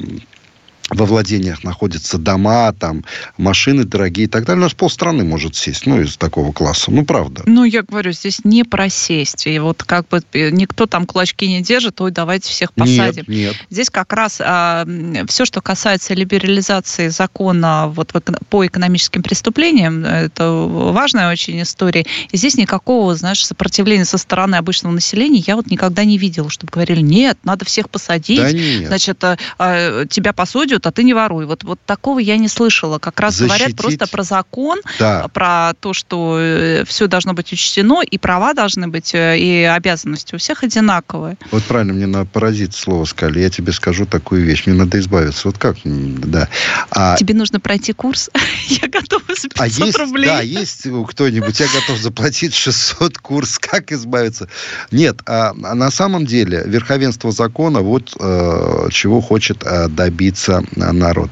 [0.95, 3.05] во владениях находятся дома, там,
[3.37, 4.61] машины дорогие и так далее.
[4.61, 6.91] У нас полстраны может сесть, ну, из такого класса.
[6.91, 7.43] Ну, правда.
[7.47, 9.47] Ну, я говорю, здесь не просесть.
[9.47, 13.25] И вот как бы э, никто там кулачки не держит, ой, давайте всех посадим.
[13.27, 13.57] Нет, нет.
[13.71, 14.87] Здесь как раз а,
[15.29, 18.13] все, что касается либерализации закона вот,
[18.49, 22.05] по экономическим преступлениям, это важная очень история.
[22.31, 26.71] И здесь никакого, знаешь, сопротивления со стороны обычного населения я вот никогда не видела, чтобы
[26.73, 28.89] говорили, нет, надо всех посадить, да нет.
[28.89, 31.47] значит, а, а, тебя посудят, воруют, а ты не воруй.
[31.47, 32.99] Вот, вот такого я не слышала.
[32.99, 33.59] Как раз Защитить.
[33.59, 35.29] говорят просто про закон, да.
[35.33, 40.35] про то, что э, все должно быть учтено, и права должны быть, э, и обязанности
[40.35, 41.37] у всех одинаковые.
[41.51, 43.41] Вот правильно, мне на паразит слово сказали.
[43.41, 44.67] Я тебе скажу такую вещь.
[44.67, 45.49] Мне надо избавиться.
[45.49, 45.77] Вот как?
[45.85, 46.49] Да.
[46.91, 47.17] А...
[47.17, 48.31] Тебе нужно пройти курс.
[48.69, 50.27] я готова за 500 а есть, рублей.
[50.27, 53.59] Да, есть кто-нибудь, я готов заплатить 600 курс.
[53.59, 54.49] Как избавиться?
[54.91, 61.31] Нет, а, а на самом деле верховенство закона вот э, чего хочет э, добиться народ.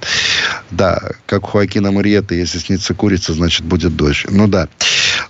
[0.70, 4.26] Да, как у Хоакина Мариетта, если снится курица, значит будет дождь.
[4.28, 4.68] Ну да.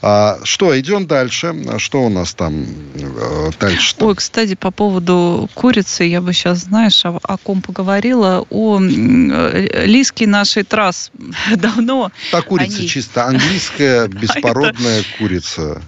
[0.02, 1.54] А, что, идем дальше.
[1.78, 3.94] Что у нас там э, дальше?
[4.00, 9.86] Ой, кстати, по поводу курицы, я бы сейчас, знаешь, о, о ком поговорила, о э,
[9.86, 11.10] лиске нашей трасс
[11.56, 12.12] давно.
[12.30, 12.88] Та курица они...
[12.88, 15.82] чисто английская, беспородная курица.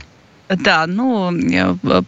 [0.61, 1.33] Да, ну,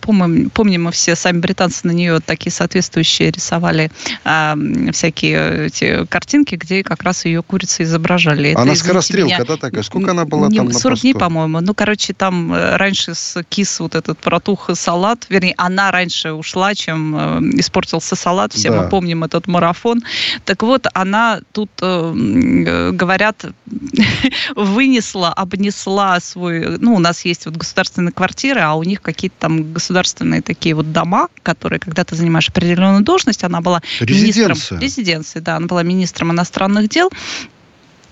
[0.01, 3.91] помним, помним мы все, сами британцы на нее такие соответствующие рисовали
[4.25, 4.57] а,
[4.93, 8.51] всякие эти картинки, где как раз ее курицы изображали.
[8.51, 9.83] Это, она скорострелка, меня, да, такая?
[9.83, 11.61] Сколько она была не, там 40 дней, по-моему.
[11.61, 16.75] Ну, короче, там э, раньше с кис вот этот протух салат, вернее, она раньше ушла,
[16.75, 18.53] чем э, испортился салат.
[18.53, 18.83] Все да.
[18.83, 20.03] мы помним этот марафон.
[20.45, 23.45] Так вот, она тут, э, говорят,
[24.57, 26.79] вынесла, обнесла свой...
[26.79, 30.75] Ну, у нас есть вот государственный квартал квартиры, а у них какие-то там государственные такие
[30.75, 34.59] вот дома, которые, когда ты занимаешь определенную должность, она была министром...
[34.81, 37.11] Резиденция, да, она была министром иностранных дел,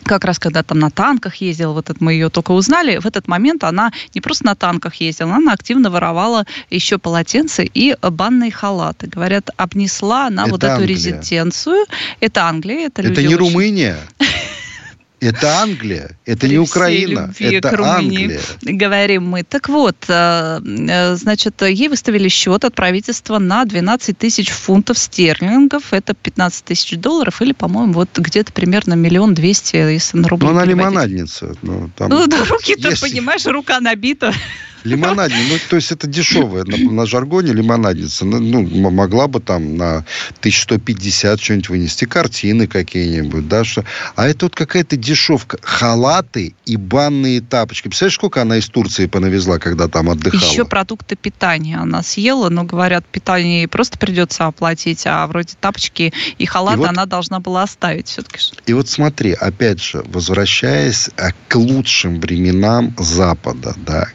[0.05, 3.29] как раз когда там на танках ездила, вот это мы ее только узнали, в этот
[3.29, 9.07] момент она не просто на танках ездила, она активно воровала еще полотенца и банные халаты.
[9.07, 10.89] Говорят, обнесла она это вот эту Англия.
[10.89, 11.87] резиденцию.
[12.21, 13.39] Это Англия, это, это не очень...
[13.39, 13.97] Румыния.
[15.23, 18.41] Это Англия, это При не Украина, это Англия.
[18.61, 19.45] Говорим мы.
[19.45, 25.93] Так вот, э, э, значит, ей выставили счет от правительства на 12 тысяч фунтов стерлингов,
[25.93, 30.49] это 15 тысяч долларов, или, по-моему, вот где-то примерно миллион двести, если на рубли.
[30.49, 31.55] Ну, она лимонадница.
[31.63, 33.01] Ну, там ну да, руки-то, есть...
[33.01, 34.35] понимаешь, рука набита.
[34.85, 38.25] Лимонадница, ну, то есть это дешевая на, на жаргоне лимонадница.
[38.25, 40.05] Ну, ну могла бы там на
[40.40, 43.85] 1150 что-нибудь вынести, картины какие-нибудь, да, что...
[44.16, 45.59] А это вот какая-то дешевка.
[45.62, 47.88] Халаты и банные тапочки.
[47.88, 50.51] Представляешь, сколько она из Турции понавезла, когда там отдыхала?
[50.51, 56.12] Еще продукты питания она съела, но, говорят, питание ей просто придется оплатить, а вроде тапочки
[56.38, 58.38] и халаты и вот, она должна была оставить все-таки.
[58.66, 64.09] И вот смотри, опять же, возвращаясь э, к лучшим временам Запада, да,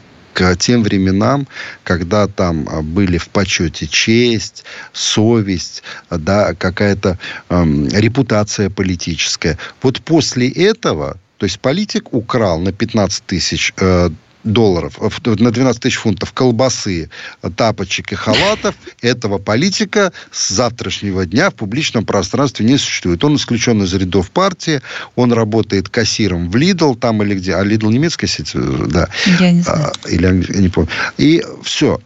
[0.58, 1.46] тем временам,
[1.84, 9.58] когда там а, были в почете честь, совесть, да, какая-то эм, репутация политическая.
[9.82, 14.10] Вот после этого, то есть политик украл на 15 тысяч э,
[14.44, 17.10] долларов, э, на 12 тысяч фунтов колбасы,
[17.56, 23.22] тапочек и халатов, этого политика с завтрашнего дня в публичном пространстве не существует.
[23.24, 24.80] Он исключен из рядов партии,
[25.16, 29.08] он работает кассиром в Lidl там или где, а Lidl немецкая сеть, э, да.
[29.40, 29.92] Я не знаю.
[30.04, 30.90] А, или я не помню.
[31.16, 32.00] И все.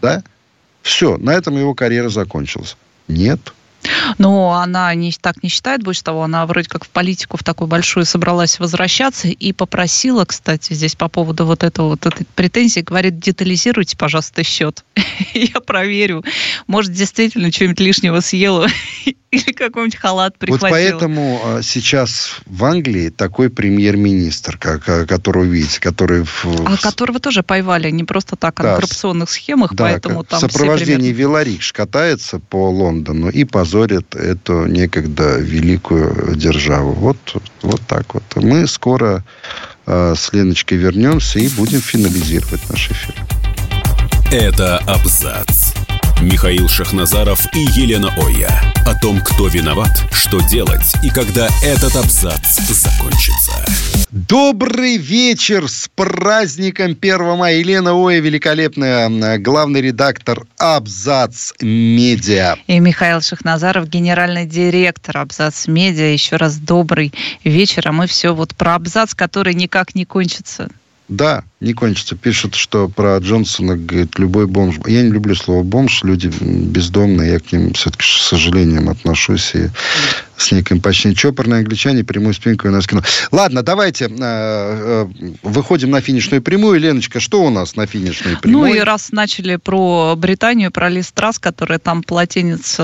[0.00, 0.22] Да?
[0.82, 1.16] Все.
[1.16, 2.76] На этом его карьера закончилась.
[3.08, 3.40] Нет.
[4.18, 7.68] Но она не, так не считает, больше того, она вроде как в политику в такую
[7.68, 13.18] большую собралась возвращаться и попросила, кстати, здесь по поводу вот этого вот этой претензии, говорит,
[13.18, 14.84] детализируйте, пожалуйста, счет.
[15.34, 16.24] Я проверю.
[16.66, 18.68] Может, действительно что-нибудь лишнего съела
[19.34, 20.68] или какой-нибудь халат прихватила.
[20.68, 26.24] Вот поэтому а, сейчас в Англии такой премьер-министр, которого видите, который...
[26.24, 26.44] В...
[26.66, 30.42] А которого тоже поймали, не просто так, а на коррупционных схемах, да, поэтому там В
[30.42, 31.24] сопровождении примерно...
[31.72, 36.92] Катается по Лондону и позорит эту некогда великую державу.
[36.92, 37.16] Вот,
[37.62, 38.22] вот так вот.
[38.36, 39.24] Мы скоро
[39.86, 43.14] э, с Леночкой вернемся и будем финализировать наш эфир.
[44.30, 45.73] Это абзац.
[46.20, 48.50] Михаил Шахназаров и Елена Оя.
[48.86, 53.52] О том, кто виноват, что делать и когда этот абзац закончится.
[54.10, 57.58] Добрый вечер с праздником 1 мая.
[57.58, 62.56] Елена Оя, великолепная главный редактор Абзац Медиа.
[62.66, 66.12] И Михаил Шахназаров, генеральный директор Абзац Медиа.
[66.12, 67.12] Еще раз добрый
[67.42, 67.88] вечер.
[67.88, 70.68] А мы все вот про Абзац, который никак не кончится.
[71.08, 72.16] Да, не кончится.
[72.16, 74.76] Пишут, что про Джонсона, говорит, любой бомж.
[74.86, 79.68] Я не люблю слово бомж, люди бездомные, я к ним все-таки с сожалением отношусь и
[80.36, 83.02] с неким почти чопорные англичане прямую спинку у нас кино.
[83.30, 85.06] Ладно, давайте э, э,
[85.42, 86.80] выходим на финишную прямую.
[86.80, 88.70] Леночка, что у нас на финишной прямой?
[88.70, 92.78] Ну и раз начали про Британию, про Лиз Трасс, которая там полотенец...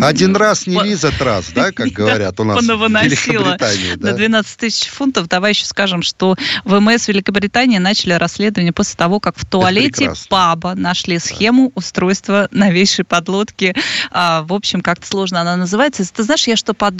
[0.00, 3.96] Один раз не Лиза Трасс, да, как говорят у нас в Великобритании.
[3.96, 5.28] На 12 тысяч фунтов.
[5.28, 11.18] Давай еще скажем, что ВМС Великобритании начали расследование после того, как в туалете паба нашли
[11.18, 13.74] схему устройства новейшей подлодки.
[14.10, 16.04] А, в общем, как-то сложно она называется.
[16.12, 16.91] Ты знаешь, я что подумала?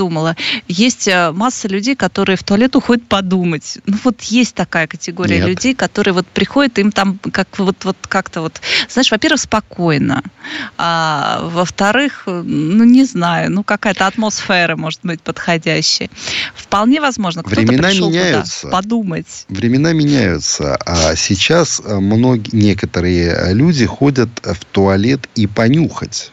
[0.68, 3.78] Есть э, масса людей, которые в туалет уходят подумать.
[3.86, 5.48] Ну вот есть такая категория Нет.
[5.48, 10.22] людей, которые вот приходят, им там как вот, вот как-то вот, знаешь, во-первых, спокойно,
[10.78, 16.10] а во-вторых, ну не знаю, ну какая-то атмосфера может быть подходящая.
[16.54, 18.60] Вполне возможно, кто-то Времена пришел меняются.
[18.62, 19.46] туда подумать.
[19.48, 26.32] Времена меняются, а сейчас э, многие, некоторые э, люди ходят в туалет и понюхать.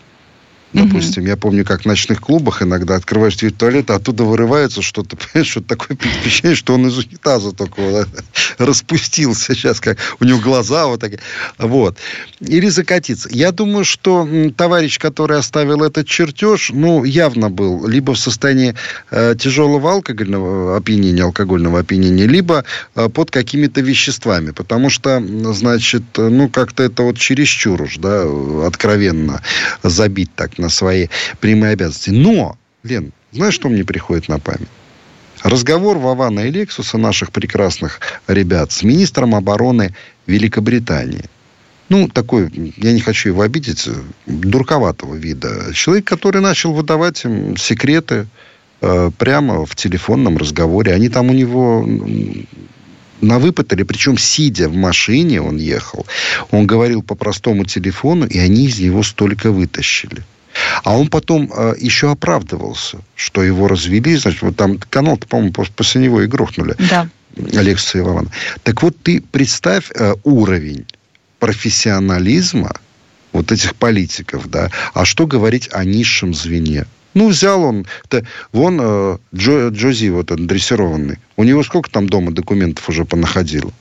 [0.71, 1.29] Допустим, mm-hmm.
[1.29, 5.61] я помню, как в ночных клубах иногда открываешь дверь туалета, оттуда вырывается что-то, понимаешь, что
[5.61, 8.07] такое впечатление, что он из унитаза только вот,
[8.59, 11.19] распустился сейчас, как у него глаза вот такие.
[11.57, 11.97] Вот.
[12.39, 13.29] Или закатиться.
[13.31, 18.75] Я думаю, что товарищ, который оставил этот чертеж, ну, явно был либо в состоянии
[19.09, 22.63] э, тяжелого алкогольного опьянения, алкогольного опьянения, либо
[22.93, 24.51] э, под какими-то веществами.
[24.51, 25.19] Потому что,
[25.53, 28.27] значит, ну, как-то это вот чересчур уж, да,
[28.67, 29.41] откровенно
[29.81, 31.07] забить так на свои
[31.39, 32.11] прямые обязанности.
[32.11, 34.69] Но, Лен, знаешь, что мне приходит на память?
[35.43, 39.95] Разговор Вавана и Лексуса, наших прекрасных ребят, с министром обороны
[40.27, 41.25] Великобритании.
[41.87, 43.87] Ну, такой, я не хочу его обидеть,
[44.27, 45.73] дурковатого вида.
[45.73, 48.27] Человек, который начал выдавать им секреты
[48.81, 50.93] э, прямо в телефонном разговоре.
[50.93, 51.87] Они там у него
[53.21, 56.05] на выпытали, причем сидя в машине он ехал.
[56.51, 60.23] Он говорил по простому телефону, и они из него столько вытащили.
[60.83, 64.15] А он потом э, еще оправдывался, что его развели.
[64.15, 66.75] Значит, вот там канал-то, по-моему, после него и грохнули.
[66.89, 67.07] Да.
[67.53, 68.31] Алексея Ивановна.
[68.63, 70.85] Так вот, ты представь э, уровень
[71.39, 72.73] профессионализма
[73.31, 74.69] вот этих политиков, да.
[74.93, 76.85] А что говорить о низшем звене?
[77.13, 81.17] Ну, взял он, то, вон э, Джо, Джози, вот он, дрессированный.
[81.37, 83.71] У него сколько там дома документов уже понаходило?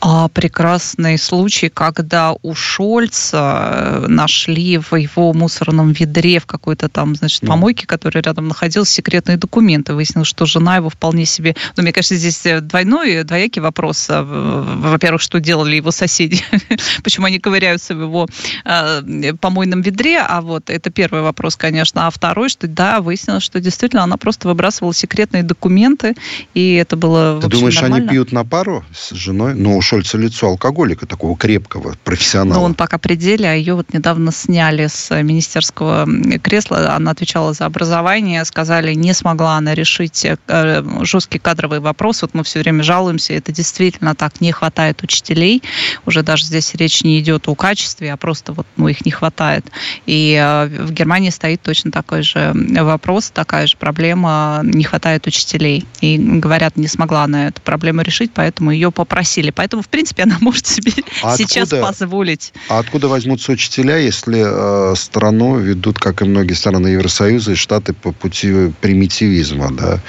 [0.00, 7.16] А, прекрасный случай, когда у Шольца э, нашли в его мусорном ведре в какой-то там,
[7.16, 7.48] значит, ну.
[7.48, 9.94] помойке, которая рядом находилась, секретные документы.
[9.94, 11.56] Выяснилось, что жена его вполне себе...
[11.76, 14.06] Ну, мне кажется, здесь э, двойной, двоякий вопрос.
[14.08, 16.44] А, во-первых, что делали его соседи?
[17.02, 18.28] Почему они ковыряются в его
[18.64, 20.20] э, помойном ведре?
[20.20, 22.06] А вот это первый вопрос, конечно.
[22.06, 26.14] А второй, что да, выяснилось, что действительно она просто выбрасывала секретные документы,
[26.54, 27.96] и это было, Ты думаешь, нормально.
[27.96, 29.54] они пьют на пару с женой?
[29.54, 32.58] Ну, у Шольца лицо алкоголика, такого крепкого, профессионала.
[32.58, 36.06] Но он пока при деле, а ее вот недавно сняли с министерского
[36.38, 36.94] кресла.
[36.94, 38.44] Она отвечала за образование.
[38.44, 42.20] Сказали, не смогла она решить э, жесткий кадровый вопрос.
[42.20, 45.62] Вот мы все время жалуемся, это действительно так, не хватает учителей.
[46.04, 49.64] Уже даже здесь речь не идет о качестве, а просто вот ну, их не хватает.
[50.04, 55.86] И э, в Германии стоит точно такой же вопрос, такая же проблема, не хватает учителей.
[56.02, 59.50] И говорят, не смогла она эту проблему решить, поэтому ее попросили.
[59.50, 60.92] Поэтому Поэтому, в принципе, она может себе
[61.22, 62.52] а сейчас откуда, позволить.
[62.68, 67.92] А откуда возьмутся учителя, если э, страну ведут, как и многие страны Евросоюза и Штаты,
[67.92, 70.00] по пути примитивизма, да?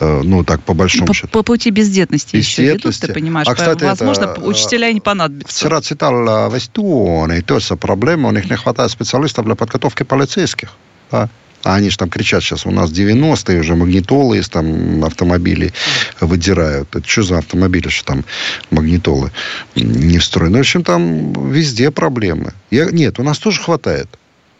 [0.00, 1.28] Э, ну, так, по большому по, счету.
[1.28, 2.60] По пути бездетности, бездетности.
[2.60, 3.46] еще ведут, ты понимаешь.
[3.48, 5.56] А, кстати, Возможно, это, учителя не понадобятся.
[5.56, 10.70] Вчера читал в Эстонии тоже проблема, у них не хватает специалистов для подготовки полицейских.
[11.12, 11.28] Да?
[11.66, 15.72] А они же там кричат сейчас, у нас 90-е уже магнитолы из там автомобилей
[16.20, 16.94] выдирают.
[16.94, 18.24] Это что за автомобили, что там
[18.70, 19.32] магнитолы
[19.74, 20.52] не встроены?
[20.52, 22.52] Ну, в общем, там везде проблемы.
[22.70, 24.08] Я, нет, у нас тоже хватает.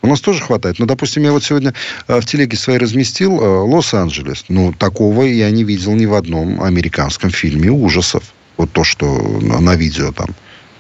[0.02, 0.80] У нас тоже хватает.
[0.80, 1.74] Ну, допустим, я вот сегодня
[2.08, 4.46] э, в телеге своей разместил э, Лос-Анджелес.
[4.48, 8.24] Ну, такого я не видел ни в одном американском фильме ужасов.
[8.56, 9.06] Вот то, что
[9.40, 10.30] на видео там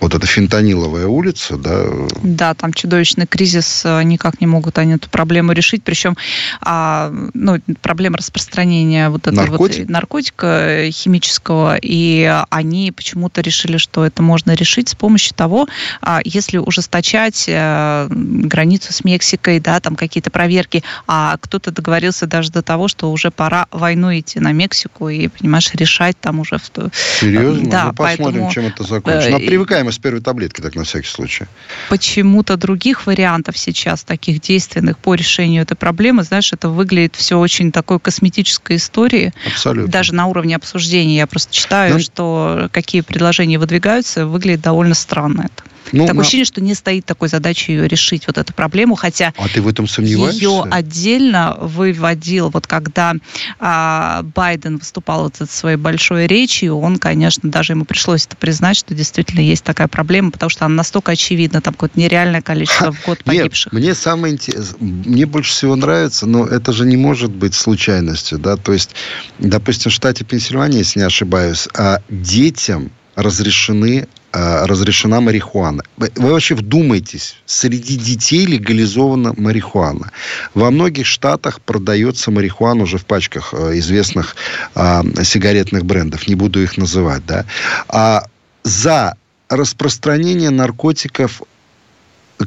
[0.00, 1.84] вот эта фентаниловая улица, да?
[2.22, 6.16] Да, там чудовищный кризис, э, никак не могут они эту проблему решить, причем
[6.60, 9.80] а, ну, проблема распространения вот этого Наркотик?
[9.80, 15.66] вот наркотика э, химического, и они почему-то решили, что это можно решить с помощью того,
[16.02, 22.50] а, если ужесточать а, границу с Мексикой, да, там какие-то проверки, а кто-то договорился даже
[22.50, 26.58] до того, что уже пора войну идти на Мексику и, понимаешь, решать там уже...
[26.58, 26.90] В...
[27.20, 27.70] Серьезно?
[27.70, 28.50] Да, ну, посмотрим, поэтому...
[28.50, 29.30] чем это закончится.
[29.30, 31.46] Но привыкаем прямо с первой таблетки, так на всякий случай.
[31.88, 37.70] Почему-то других вариантов сейчас, таких действенных по решению этой проблемы, знаешь, это выглядит все очень
[37.70, 39.32] такой косметической историей.
[39.46, 39.92] Абсолютно.
[39.92, 41.16] Даже на уровне обсуждения.
[41.16, 41.98] Я просто читаю, Но...
[41.98, 45.62] Ну, что какие предложения выдвигаются, выглядит довольно странно это.
[45.92, 46.22] Ну, Такое на...
[46.22, 49.68] ощущение, что не стоит такой задачи ее решить, вот эту проблему, хотя а ты в
[49.68, 50.40] этом сомневаешься?
[50.40, 53.14] ее отдельно выводил, вот когда
[53.58, 58.76] а, Байден выступал вот этой своей большой речью, он, конечно, даже ему пришлось это признать,
[58.76, 63.04] что действительно есть такая проблема, потому что она настолько очевидна, там какое-то нереальное количество в
[63.04, 63.72] год погибших.
[63.72, 68.38] Нет, мне самое интересное, мне больше всего нравится, но это же не может быть случайностью,
[68.38, 68.90] да, то есть,
[69.38, 75.82] допустим, в штате Пенсильвания, если не ошибаюсь, а детям разрешены разрешена марихуана.
[75.96, 80.10] Вы вообще вдумайтесь, среди детей легализована марихуана.
[80.54, 84.36] Во многих штатах продается марихуана уже в пачках э, известных
[84.74, 87.44] а, сигаретных брендов, не буду их называть, да.
[87.88, 88.26] А
[88.62, 89.14] за
[89.48, 91.42] распространение наркотиков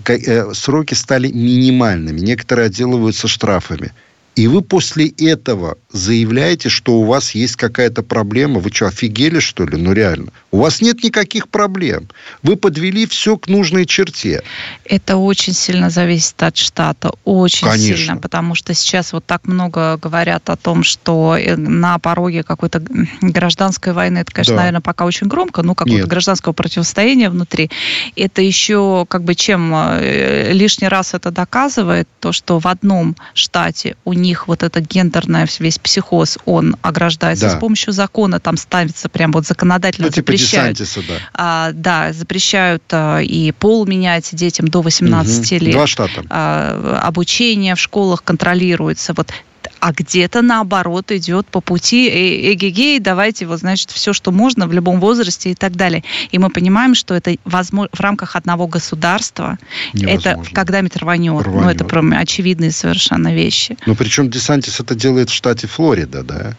[0.08, 2.20] э, сроки стали минимальными.
[2.20, 3.92] Некоторые отделываются штрафами.
[4.36, 8.60] И вы после этого заявляете, что у вас есть какая-то проблема.
[8.60, 9.76] Вы что, офигели, что ли?
[9.76, 10.32] Ну, реально.
[10.52, 12.08] У вас нет никаких проблем.
[12.44, 14.44] Вы подвели все к нужной черте.
[14.86, 17.12] Это очень сильно зависит от штата.
[17.24, 17.98] Очень Конечно.
[17.98, 18.18] сильно.
[18.18, 22.84] Потому что сейчас вот так много говорят о том, что э, на пороге какой-то
[23.22, 24.60] гражданской войны, это, конечно, да.
[24.60, 27.72] наверное, пока очень громко, но какого-то гражданского противостояния внутри.
[28.16, 33.96] Это еще как бы чем э, лишний раз это доказывает, то, что в одном штате
[34.06, 37.57] у них вот это гендерное весь психоз, он ограждается да.
[37.57, 40.77] с помощью закона, там ставится прям вот законодательно ну, типа запрещают.
[41.07, 41.13] да.
[41.34, 45.65] А, да, запрещают а, и пол менять детям до 18 угу.
[45.65, 45.73] лет.
[45.73, 46.23] Два штата.
[46.30, 49.13] А, обучение в школах контролируется.
[49.13, 49.32] Вот
[49.80, 54.73] а где-то наоборот идет по пути э, эгегей, давайте вот, значит, все, что можно в
[54.73, 56.03] любом возрасте и так далее.
[56.32, 59.57] И мы понимаем, что это возможно, в рамках одного государства,
[59.93, 60.41] Невозможно.
[60.41, 61.45] это когда метр рванет.
[61.47, 63.77] Ну, это прям очевидные совершенно вещи.
[63.86, 66.55] Ну, причем Десантис это делает в штате Флорида, да?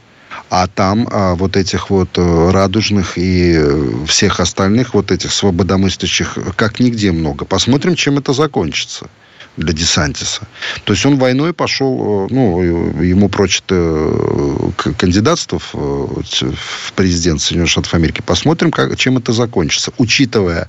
[0.48, 6.38] А там а, вот этих вот э, радужных и э, всех остальных вот этих свободомыслящих
[6.56, 7.44] как нигде много.
[7.44, 9.08] Посмотрим, чем это закончится
[9.56, 10.42] для Десантиса.
[10.84, 17.70] То есть он войной пошел, э, ну, ему прочит э, кандидатство в, в президент Соединенных
[17.70, 18.22] Штатов Америки.
[18.24, 19.92] Посмотрим, как, чем это закончится.
[19.98, 20.68] Учитывая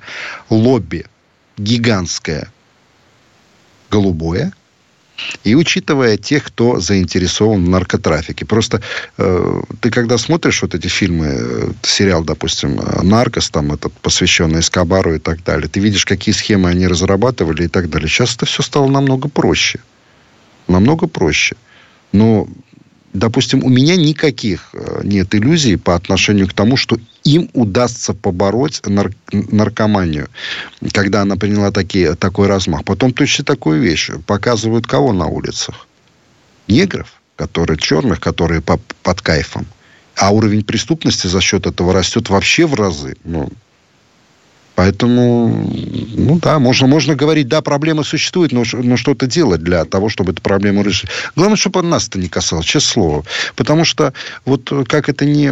[0.49, 1.05] лобби
[1.57, 2.51] гигантское
[3.89, 4.53] голубое,
[5.43, 8.45] и учитывая тех, кто заинтересован в наркотрафике.
[8.45, 8.81] Просто
[9.17, 15.15] э, ты когда смотришь вот эти фильмы, э, сериал, допустим, «Наркос», там этот, посвященный Эскобару
[15.15, 18.07] и так далее, ты видишь, какие схемы они разрабатывали и так далее.
[18.07, 19.79] Сейчас это все стало намного проще.
[20.67, 21.55] Намного проще.
[22.11, 22.47] Но
[23.13, 28.81] допустим, у меня никаких э, нет иллюзий по отношению к тому, что им удастся побороть
[28.85, 30.29] нар- наркоманию,
[30.91, 32.83] когда она приняла такие, такой размах.
[32.85, 34.11] Потом точно такую вещь.
[34.25, 35.87] Показывают кого на улицах?
[36.67, 39.65] Негров, которые черных, которые по, под кайфом.
[40.15, 43.15] А уровень преступности за счет этого растет вообще в разы.
[43.23, 43.49] Ну,
[44.75, 45.69] Поэтому,
[46.15, 50.31] ну да, можно, можно говорить, да, проблема существует, но, но что-то делать для того, чтобы
[50.31, 51.09] эту проблему решить.
[51.35, 53.25] Главное, чтобы нас это не касалось, честное слово.
[53.55, 54.13] Потому что
[54.45, 55.49] вот как это не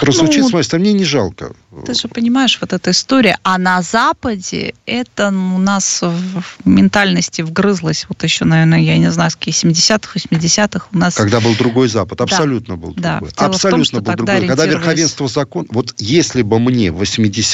[0.00, 1.52] прозвучит ну, с моей стороны, мне не жалко.
[1.86, 3.38] Ты же понимаешь, вот эта история.
[3.42, 9.30] А на Западе это у нас в ментальности вгрызлось вот еще, наверное, я не знаю,
[9.30, 11.14] с 70-х, 80-х у нас...
[11.14, 13.30] Когда был другой Запад, абсолютно да, был другой.
[13.36, 14.46] Да, абсолютно том, был другой.
[14.46, 15.66] Когда верховенство закона...
[15.70, 17.02] Вот если бы мне в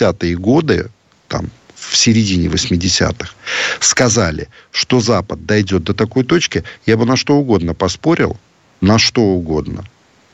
[0.01, 0.91] 80-е годы,
[1.29, 3.33] там, в середине 80-х,
[3.81, 8.37] сказали, что Запад дойдет до такой точки, я бы на что угодно поспорил,
[8.81, 9.85] на что угодно,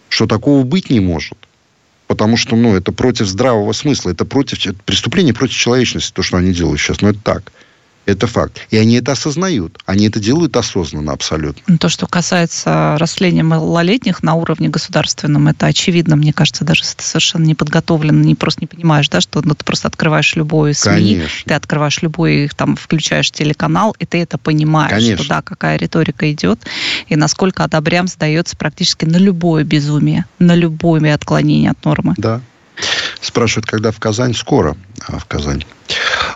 [0.09, 1.37] что такого быть не может
[2.13, 6.37] потому что, ну, это против здравого смысла, это против это преступление против человечности, то, что
[6.37, 7.53] они делают сейчас, но это так.
[8.05, 8.66] Это факт.
[8.70, 9.78] И они это осознают.
[9.86, 11.78] Они это делают осознанно абсолютно.
[11.78, 17.05] То, что касается растления малолетних на уровне государственном, это очевидно, мне кажется, даже если ты
[17.05, 20.92] совершенно не подготовлен, не просто не понимаешь, да, что ну, ты просто открываешь любой СМИ,
[20.92, 21.42] Конечно.
[21.46, 25.24] ты открываешь любой, там, включаешь телеканал, и ты это понимаешь, Конечно.
[25.24, 26.61] что да, какая риторика идет,
[27.09, 32.14] и насколько одобрям сдается практически на любое безумие, на любое отклонение от нормы.
[32.16, 32.40] Да.
[33.20, 34.35] Спрашивают, когда в Казань?
[34.35, 34.77] Скоро
[35.09, 35.64] а, в Казань.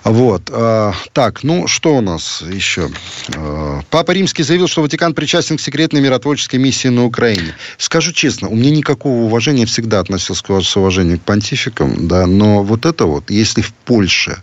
[0.05, 0.51] Вот.
[0.53, 2.91] А, так, ну, что у нас еще?
[3.34, 7.55] А, Папа Римский заявил, что Ватикан причастен к секретной миротворческой миссии на Украине.
[7.78, 12.87] Скажу честно, у меня никакого уважения всегда относился с уважением к понтификам, да, но вот
[12.87, 14.43] это вот, если в Польше,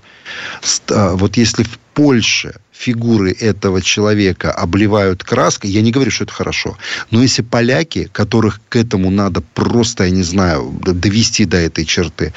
[0.87, 6.77] вот если в Польше фигуры этого человека обливают краской, я не говорю, что это хорошо,
[7.11, 12.33] но если поляки, которых к этому надо просто, я не знаю, довести до этой черты,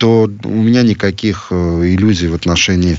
[0.00, 2.96] то у меня никаких э, иллюзий в отношении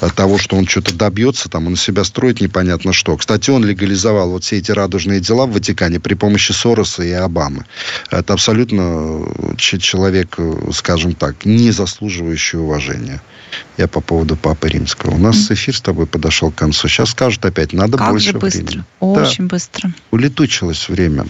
[0.00, 3.16] э, того, что он что-то добьется, там, на себя строит непонятно что.
[3.16, 7.66] Кстати, он легализовал вот все эти радужные дела в Ватикане при помощи Сороса и Обамы.
[8.08, 10.38] Это абсолютно э, человек,
[10.72, 13.20] скажем так, не заслуживающий уважения.
[13.76, 15.16] Я по поводу Папы Римского.
[15.16, 16.86] У нас эфир с тобой подошел к концу.
[16.86, 18.62] Сейчас скажут опять, надо как больше же быстро.
[18.62, 18.84] времени.
[19.00, 19.56] Очень да.
[19.56, 19.92] быстро.
[20.12, 21.26] Улетучилось время.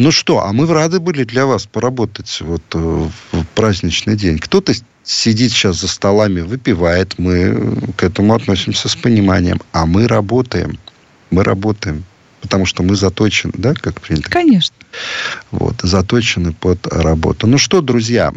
[0.00, 4.38] Ну что, а мы рады были для вас поработать вот э, в праздничный день.
[4.38, 4.72] Кто-то
[5.04, 7.18] сидит сейчас за столами, выпивает.
[7.18, 9.60] Мы к этому относимся с пониманием.
[9.72, 10.78] А мы работаем.
[11.30, 12.04] Мы работаем.
[12.40, 14.30] Потому что мы заточены, да, как принято?
[14.30, 14.74] Конечно.
[15.50, 17.46] Вот, заточены под работу.
[17.46, 18.32] Ну что, друзья,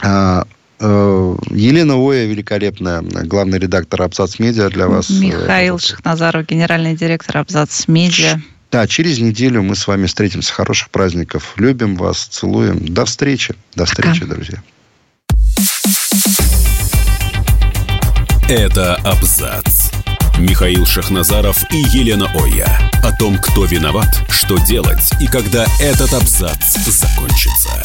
[0.00, 0.46] а,
[0.84, 5.10] Э, Елена Оя, великолепная, главный редактор Абзац Медиа для вас.
[5.10, 8.40] Э, Михаил Шахназаров, генеральный директор Абзац Медиа.
[8.72, 10.50] Да, через неделю мы с вами встретимся.
[10.54, 11.52] Хороших праздников.
[11.56, 12.82] Любим вас, целуем.
[12.86, 13.54] До встречи.
[13.74, 14.34] До встречи, Пока.
[14.34, 14.62] друзья.
[18.48, 19.90] Это Абзац.
[20.38, 22.90] Михаил Шахназаров и Елена Оя.
[23.04, 27.82] О том, кто виноват, что делать и когда этот абзац закончится.